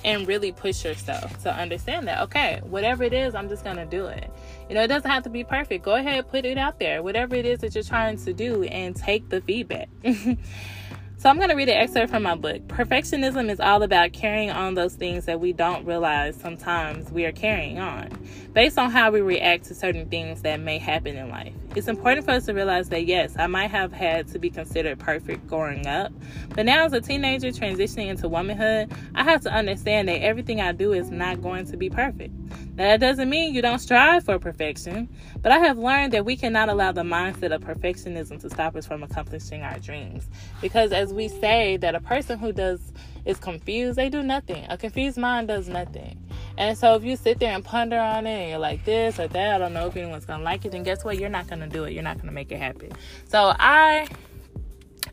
and 0.04 0.26
really 0.26 0.52
push 0.52 0.84
yourself 0.84 1.42
to 1.42 1.54
understand 1.54 2.08
that 2.08 2.20
okay 2.22 2.60
whatever 2.64 3.04
it 3.04 3.12
is 3.12 3.34
i'm 3.34 3.48
just 3.48 3.64
gonna 3.64 3.86
do 3.86 4.06
it. 4.06 4.30
You 4.68 4.74
know 4.74 4.82
it 4.82 4.88
doesn't 4.88 5.10
have 5.10 5.22
to 5.24 5.30
be 5.30 5.44
perfect. 5.44 5.84
Go 5.84 5.94
ahead 5.94 6.28
put 6.28 6.44
it 6.44 6.58
out 6.58 6.78
there. 6.78 7.02
Whatever 7.02 7.34
it 7.34 7.44
is 7.44 7.60
that 7.60 7.74
you're 7.74 7.84
trying 7.84 8.16
to 8.18 8.32
do 8.32 8.62
and 8.64 8.96
take 8.96 9.28
the 9.28 9.40
feedback 9.40 9.88
So 11.22 11.28
I'm 11.28 11.36
going 11.36 11.50
to 11.50 11.54
read 11.54 11.68
an 11.68 11.76
excerpt 11.76 12.10
from 12.10 12.24
my 12.24 12.34
book. 12.34 12.66
Perfectionism 12.66 13.48
is 13.48 13.60
all 13.60 13.84
about 13.84 14.12
carrying 14.12 14.50
on 14.50 14.74
those 14.74 14.96
things 14.96 15.24
that 15.26 15.38
we 15.38 15.52
don't 15.52 15.86
realize 15.86 16.34
sometimes 16.34 17.12
we 17.12 17.24
are 17.26 17.30
carrying 17.30 17.78
on 17.78 18.08
based 18.54 18.76
on 18.76 18.90
how 18.90 19.12
we 19.12 19.20
react 19.20 19.66
to 19.66 19.74
certain 19.76 20.08
things 20.08 20.42
that 20.42 20.58
may 20.58 20.78
happen 20.78 21.16
in 21.16 21.28
life. 21.28 21.52
It's 21.76 21.86
important 21.86 22.26
for 22.26 22.32
us 22.32 22.46
to 22.46 22.54
realize 22.54 22.88
that 22.88 23.06
yes, 23.06 23.36
I 23.38 23.46
might 23.46 23.70
have 23.70 23.92
had 23.92 24.26
to 24.32 24.40
be 24.40 24.50
considered 24.50 24.98
perfect 24.98 25.46
growing 25.46 25.86
up, 25.86 26.10
but 26.56 26.66
now 26.66 26.84
as 26.84 26.92
a 26.92 27.00
teenager 27.00 27.50
transitioning 27.50 28.08
into 28.08 28.26
womanhood, 28.26 28.92
I 29.14 29.22
have 29.22 29.42
to 29.42 29.52
understand 29.52 30.08
that 30.08 30.22
everything 30.22 30.60
I 30.60 30.72
do 30.72 30.92
is 30.92 31.12
not 31.12 31.40
going 31.40 31.66
to 31.66 31.76
be 31.76 31.88
perfect. 31.88 32.34
Now, 32.74 32.84
that 32.84 33.00
doesn't 33.00 33.28
mean 33.28 33.54
you 33.54 33.60
don't 33.60 33.78
strive 33.78 34.24
for 34.24 34.38
perfection, 34.38 35.08
but 35.42 35.52
I 35.52 35.58
have 35.58 35.76
learned 35.76 36.14
that 36.14 36.24
we 36.24 36.36
cannot 36.36 36.70
allow 36.70 36.90
the 36.90 37.02
mindset 37.02 37.54
of 37.54 37.60
perfectionism 37.60 38.40
to 38.40 38.48
stop 38.48 38.76
us 38.76 38.86
from 38.86 39.02
accomplishing 39.02 39.62
our 39.62 39.78
dreams. 39.78 40.28
Because 40.62 40.90
as 40.90 41.12
we 41.12 41.28
say 41.28 41.76
that 41.78 41.94
a 41.94 42.00
person 42.00 42.38
who 42.38 42.50
does 42.50 42.80
is 43.24 43.38
confused, 43.38 43.98
they 43.98 44.08
do 44.08 44.22
nothing. 44.22 44.64
A 44.68 44.78
confused 44.78 45.18
mind 45.18 45.48
does 45.48 45.68
nothing. 45.68 46.18
And 46.56 46.76
so 46.76 46.94
if 46.94 47.04
you 47.04 47.16
sit 47.16 47.38
there 47.38 47.54
and 47.54 47.64
ponder 47.64 47.98
on 47.98 48.26
it 48.26 48.40
and 48.40 48.50
you're 48.50 48.58
like 48.58 48.84
this 48.84 49.20
or 49.20 49.28
that, 49.28 49.54
I 49.54 49.58
don't 49.58 49.74
know 49.74 49.86
if 49.86 49.96
anyone's 49.96 50.24
gonna 50.24 50.42
like 50.42 50.64
it, 50.64 50.72
then 50.72 50.82
guess 50.82 51.04
what? 51.04 51.18
You're 51.18 51.28
not 51.28 51.48
gonna 51.48 51.68
do 51.68 51.84
it. 51.84 51.92
You're 51.92 52.02
not 52.02 52.18
gonna 52.18 52.32
make 52.32 52.50
it 52.52 52.58
happen. 52.58 52.92
So 53.28 53.54
I 53.58 54.08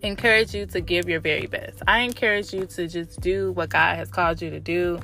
encourage 0.01 0.53
you 0.53 0.65
to 0.67 0.81
give 0.81 1.09
your 1.09 1.19
very 1.19 1.47
best. 1.47 1.81
I 1.87 1.99
encourage 2.01 2.53
you 2.53 2.65
to 2.65 2.87
just 2.87 3.19
do 3.19 3.51
what 3.51 3.69
God 3.69 3.97
has 3.97 4.09
called 4.09 4.41
you 4.41 4.49
to 4.49 4.59
do. 4.59 4.99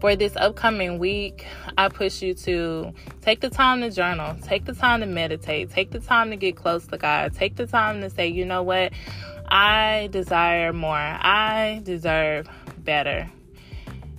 For 0.00 0.14
this 0.14 0.36
upcoming 0.36 0.98
week, 0.98 1.44
I 1.76 1.88
push 1.88 2.22
you 2.22 2.32
to 2.34 2.92
take 3.20 3.40
the 3.40 3.50
time 3.50 3.80
to 3.80 3.90
journal, 3.90 4.36
take 4.42 4.64
the 4.64 4.74
time 4.74 5.00
to 5.00 5.06
meditate, 5.06 5.70
take 5.70 5.90
the 5.90 6.00
time 6.00 6.30
to 6.30 6.36
get 6.36 6.56
close 6.56 6.86
to 6.86 6.96
God, 6.96 7.34
take 7.34 7.56
the 7.56 7.66
time 7.66 8.00
to 8.02 8.10
say, 8.10 8.28
you 8.28 8.44
know 8.44 8.62
what? 8.62 8.92
I 9.48 10.08
desire 10.12 10.72
more. 10.72 10.96
I 10.96 11.80
deserve 11.84 12.48
better 12.78 13.30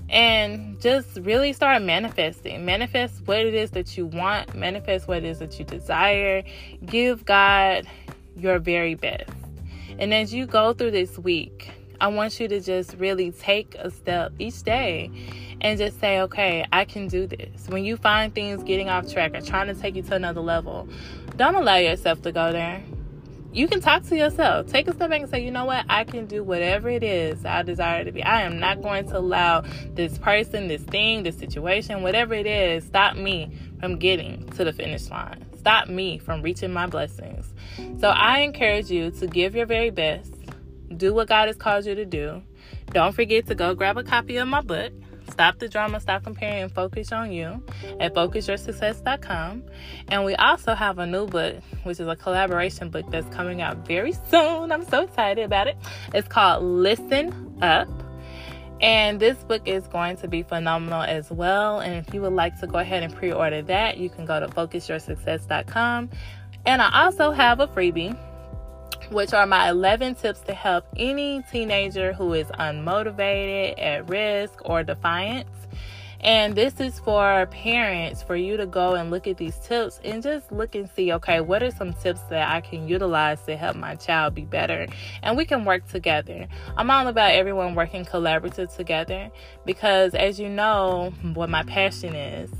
and 0.09 0.81
just 0.81 1.17
really 1.21 1.53
start 1.53 1.81
manifesting. 1.83 2.65
Manifest 2.65 3.21
what 3.25 3.39
it 3.39 3.53
is 3.53 3.71
that 3.71 3.97
you 3.97 4.07
want, 4.07 4.55
manifest 4.55 5.07
what 5.07 5.17
it 5.19 5.25
is 5.25 5.39
that 5.39 5.59
you 5.59 5.65
desire. 5.65 6.43
Give 6.85 7.23
God 7.25 7.87
your 8.35 8.59
very 8.59 8.95
best. 8.95 9.29
And 9.99 10.13
as 10.13 10.33
you 10.33 10.47
go 10.47 10.73
through 10.73 10.91
this 10.91 11.19
week, 11.19 11.69
I 12.01 12.07
want 12.07 12.39
you 12.39 12.47
to 12.47 12.59
just 12.59 12.95
really 12.95 13.31
take 13.31 13.75
a 13.75 13.91
step 13.91 14.31
each 14.39 14.63
day 14.63 15.11
and 15.61 15.77
just 15.77 15.99
say, 15.99 16.21
okay, 16.21 16.65
I 16.71 16.85
can 16.85 17.07
do 17.07 17.27
this. 17.27 17.67
When 17.67 17.83
you 17.83 17.97
find 17.97 18.33
things 18.33 18.63
getting 18.63 18.89
off 18.89 19.11
track 19.11 19.35
or 19.35 19.41
trying 19.41 19.67
to 19.67 19.75
take 19.75 19.95
you 19.95 20.01
to 20.03 20.15
another 20.15 20.41
level, 20.41 20.87
don't 21.35 21.55
allow 21.55 21.75
yourself 21.75 22.21
to 22.23 22.31
go 22.31 22.51
there 22.51 22.81
you 23.51 23.67
can 23.67 23.81
talk 23.81 24.03
to 24.03 24.15
yourself. 24.15 24.67
Take 24.67 24.87
a 24.87 24.93
step 24.93 25.09
back 25.09 25.21
and 25.21 25.29
say, 25.29 25.43
you 25.43 25.51
know 25.51 25.65
what? 25.65 25.85
I 25.89 26.03
can 26.03 26.27
do 26.27 26.43
whatever 26.43 26.89
it 26.89 27.03
is 27.03 27.45
I 27.45 27.63
desire 27.63 28.03
to 28.03 28.11
be. 28.11 28.23
I 28.23 28.43
am 28.43 28.59
not 28.59 28.81
going 28.81 29.07
to 29.09 29.17
allow 29.17 29.61
this 29.93 30.17
person, 30.19 30.67
this 30.67 30.83
thing, 30.83 31.23
this 31.23 31.37
situation, 31.37 32.03
whatever 32.03 32.33
it 32.33 32.45
is, 32.45 32.85
stop 32.85 33.15
me 33.15 33.51
from 33.79 33.97
getting 33.97 34.45
to 34.51 34.63
the 34.63 34.73
finish 34.73 35.09
line. 35.09 35.48
Stop 35.59 35.89
me 35.89 36.17
from 36.17 36.41
reaching 36.41 36.71
my 36.71 36.87
blessings. 36.87 37.53
So 37.99 38.09
I 38.09 38.39
encourage 38.39 38.89
you 38.89 39.11
to 39.11 39.27
give 39.27 39.55
your 39.55 39.65
very 39.65 39.89
best. 39.89 40.33
Do 40.95 41.13
what 41.13 41.27
God 41.27 41.47
has 41.47 41.57
called 41.57 41.85
you 41.85 41.95
to 41.95 42.05
do. 42.05 42.41
Don't 42.91 43.13
forget 43.13 43.45
to 43.47 43.55
go 43.55 43.75
grab 43.75 43.97
a 43.97 44.03
copy 44.03 44.37
of 44.37 44.47
my 44.47 44.61
book. 44.61 44.93
Stop 45.29 45.59
the 45.59 45.67
drama, 45.67 45.99
stop 45.99 46.23
comparing, 46.23 46.63
and 46.63 46.71
focus 46.71 47.11
on 47.11 47.31
you 47.31 47.63
at 47.99 48.15
focusyoursuccess.com. 48.15 49.63
And 50.07 50.25
we 50.25 50.35
also 50.35 50.73
have 50.73 50.97
a 50.97 51.05
new 51.05 51.27
book, 51.27 51.55
which 51.83 51.99
is 51.99 52.07
a 52.07 52.15
collaboration 52.15 52.89
book 52.89 53.05
that's 53.11 53.27
coming 53.35 53.61
out 53.61 53.85
very 53.85 54.13
soon. 54.29 54.71
I'm 54.71 54.85
so 54.85 55.03
excited 55.03 55.43
about 55.43 55.67
it. 55.67 55.77
It's 56.13 56.27
called 56.27 56.63
Listen 56.63 57.57
Up. 57.61 57.87
And 58.81 59.19
this 59.19 59.37
book 59.43 59.61
is 59.65 59.87
going 59.87 60.17
to 60.17 60.27
be 60.27 60.43
phenomenal 60.43 61.01
as 61.01 61.29
well. 61.31 61.79
And 61.79 61.95
if 61.95 62.13
you 62.13 62.21
would 62.21 62.33
like 62.33 62.59
to 62.61 62.67
go 62.67 62.79
ahead 62.79 63.03
and 63.03 63.13
pre 63.13 63.31
order 63.31 63.61
that, 63.63 63.97
you 63.97 64.09
can 64.09 64.25
go 64.25 64.39
to 64.39 64.47
focusyoursuccess.com. 64.47 66.09
And 66.65 66.81
I 66.81 67.03
also 67.03 67.31
have 67.31 67.59
a 67.59 67.67
freebie 67.67 68.17
which 69.11 69.33
are 69.33 69.45
my 69.45 69.69
11 69.69 70.15
tips 70.15 70.39
to 70.41 70.53
help 70.53 70.85
any 70.95 71.41
teenager 71.51 72.13
who 72.13 72.33
is 72.33 72.47
unmotivated, 72.47 73.81
at 73.81 74.07
risk, 74.07 74.61
or 74.65 74.83
defiant. 74.83 75.47
And 76.21 76.55
this 76.55 76.79
is 76.79 76.99
for 76.99 77.45
parents 77.47 78.21
for 78.21 78.35
you 78.35 78.57
to 78.57 78.65
go 78.65 78.95
and 78.95 79.09
look 79.09 79.27
at 79.27 79.37
these 79.37 79.57
tips 79.59 79.99
and 80.03 80.21
just 80.21 80.51
look 80.51 80.75
and 80.75 80.89
see 80.89 81.13
okay, 81.13 81.39
what 81.39 81.63
are 81.63 81.71
some 81.71 81.93
tips 81.93 82.21
that 82.29 82.49
I 82.49 82.61
can 82.61 82.87
utilize 82.87 83.41
to 83.43 83.55
help 83.55 83.75
my 83.75 83.95
child 83.95 84.35
be 84.35 84.43
better? 84.43 84.87
And 85.23 85.37
we 85.37 85.45
can 85.45 85.65
work 85.65 85.87
together. 85.87 86.47
I'm 86.75 86.91
all 86.91 87.07
about 87.07 87.31
everyone 87.31 87.75
working 87.75 88.05
collaborative 88.05 88.75
together 88.75 89.31
because, 89.65 90.13
as 90.13 90.39
you 90.39 90.49
know, 90.49 91.13
what 91.33 91.49
my 91.49 91.63
passion 91.63 92.15
is 92.15 92.51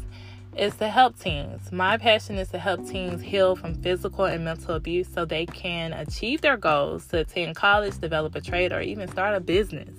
is 0.60 0.76
to 0.76 0.90
help 0.90 1.18
teens. 1.18 1.72
My 1.72 1.98
passion 1.98 2.38
is 2.38 2.50
to 2.50 2.60
help 2.60 2.86
teens 2.86 3.22
heal 3.22 3.56
from 3.56 3.76
physical 3.76 4.26
and 4.26 4.44
mental 4.44 4.76
abuse 4.76 5.08
so 5.14 5.24
they 5.24 5.46
can 5.46 5.94
achieve 5.94 6.42
their 6.42 6.58
goals 6.58 7.08
to 7.08 7.20
attend 7.20 7.56
college, 7.56 7.98
develop 8.00 8.36
a 8.36 8.42
trade, 8.42 8.74
or 8.74 8.82
even 8.82 9.08
start 9.08 9.36
a 9.36 9.40
business. 9.40 9.98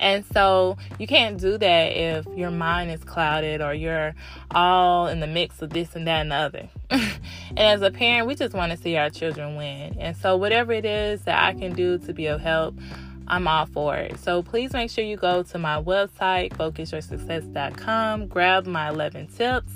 And 0.00 0.24
so 0.32 0.76
you 0.98 1.06
can't 1.06 1.38
do 1.38 1.56
that 1.56 1.96
if 1.96 2.26
your 2.36 2.50
mind 2.50 2.90
is 2.90 3.04
clouded 3.04 3.62
or 3.62 3.72
you're 3.72 4.14
all 4.50 5.06
in 5.06 5.20
the 5.20 5.28
mix 5.28 5.62
of 5.62 5.70
this 5.70 5.94
and 5.94 6.06
that 6.08 6.22
and 6.22 6.32
the 6.32 6.36
other. 6.36 6.68
and 6.90 7.58
as 7.58 7.82
a 7.82 7.90
parent, 7.92 8.26
we 8.26 8.34
just 8.34 8.54
want 8.54 8.72
to 8.72 8.78
see 8.78 8.96
our 8.96 9.10
children 9.10 9.54
win. 9.56 9.96
And 10.00 10.16
so, 10.16 10.36
whatever 10.36 10.72
it 10.72 10.84
is 10.84 11.22
that 11.22 11.42
I 11.42 11.54
can 11.54 11.74
do 11.74 11.98
to 11.98 12.12
be 12.12 12.26
of 12.26 12.40
help, 12.40 12.74
I'm 13.28 13.46
all 13.48 13.66
for 13.66 13.96
it. 13.96 14.18
So 14.18 14.42
please 14.42 14.72
make 14.72 14.90
sure 14.90 15.04
you 15.04 15.16
go 15.16 15.42
to 15.42 15.58
my 15.58 15.80
website, 15.80 16.50
focusyoursuccess.com, 16.56 18.26
grab 18.26 18.66
my 18.66 18.88
11 18.88 19.28
tips. 19.28 19.72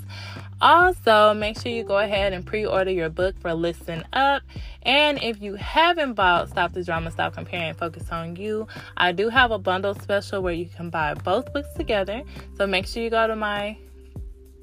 Also, 0.59 1.35
make 1.35 1.59
sure 1.59 1.71
you 1.71 1.83
go 1.83 1.99
ahead 1.99 2.33
and 2.33 2.45
pre 2.45 2.65
order 2.65 2.89
your 2.89 3.09
book 3.09 3.39
for 3.39 3.53
Listen 3.53 4.03
Up. 4.11 4.41
And 4.81 5.21
if 5.21 5.41
you 5.41 5.53
haven't 5.55 6.13
bought 6.13 6.49
Stop 6.49 6.73
the 6.73 6.83
Drama, 6.83 7.11
Stop 7.11 7.33
Comparing, 7.35 7.75
Focus 7.75 8.11
on 8.11 8.35
You, 8.35 8.67
I 8.95 9.11
do 9.11 9.29
have 9.29 9.51
a 9.51 9.59
bundle 9.59 9.93
special 9.93 10.41
where 10.41 10.53
you 10.53 10.65
can 10.65 10.89
buy 10.89 11.13
both 11.13 11.53
books 11.53 11.71
together. 11.75 12.23
So 12.57 12.65
make 12.65 12.87
sure 12.87 13.03
you 13.03 13.11
go 13.11 13.27
to 13.27 13.35
my 13.35 13.77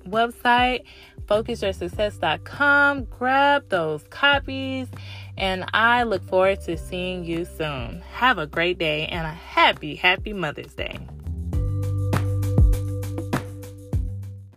website, 0.08 0.84
focusyoursuccess.com, 1.26 3.04
grab 3.04 3.68
those 3.68 4.02
copies 4.10 4.88
and 5.36 5.64
I 5.74 6.04
look 6.04 6.22
forward 6.24 6.60
to 6.62 6.76
seeing 6.76 7.24
you 7.24 7.44
soon. 7.44 8.02
Have 8.12 8.38
a 8.38 8.46
great 8.46 8.78
day 8.78 9.06
and 9.06 9.26
a 9.26 9.30
happy, 9.30 9.94
happy 9.94 10.32
Mother's 10.32 10.74
Day. 10.74 10.98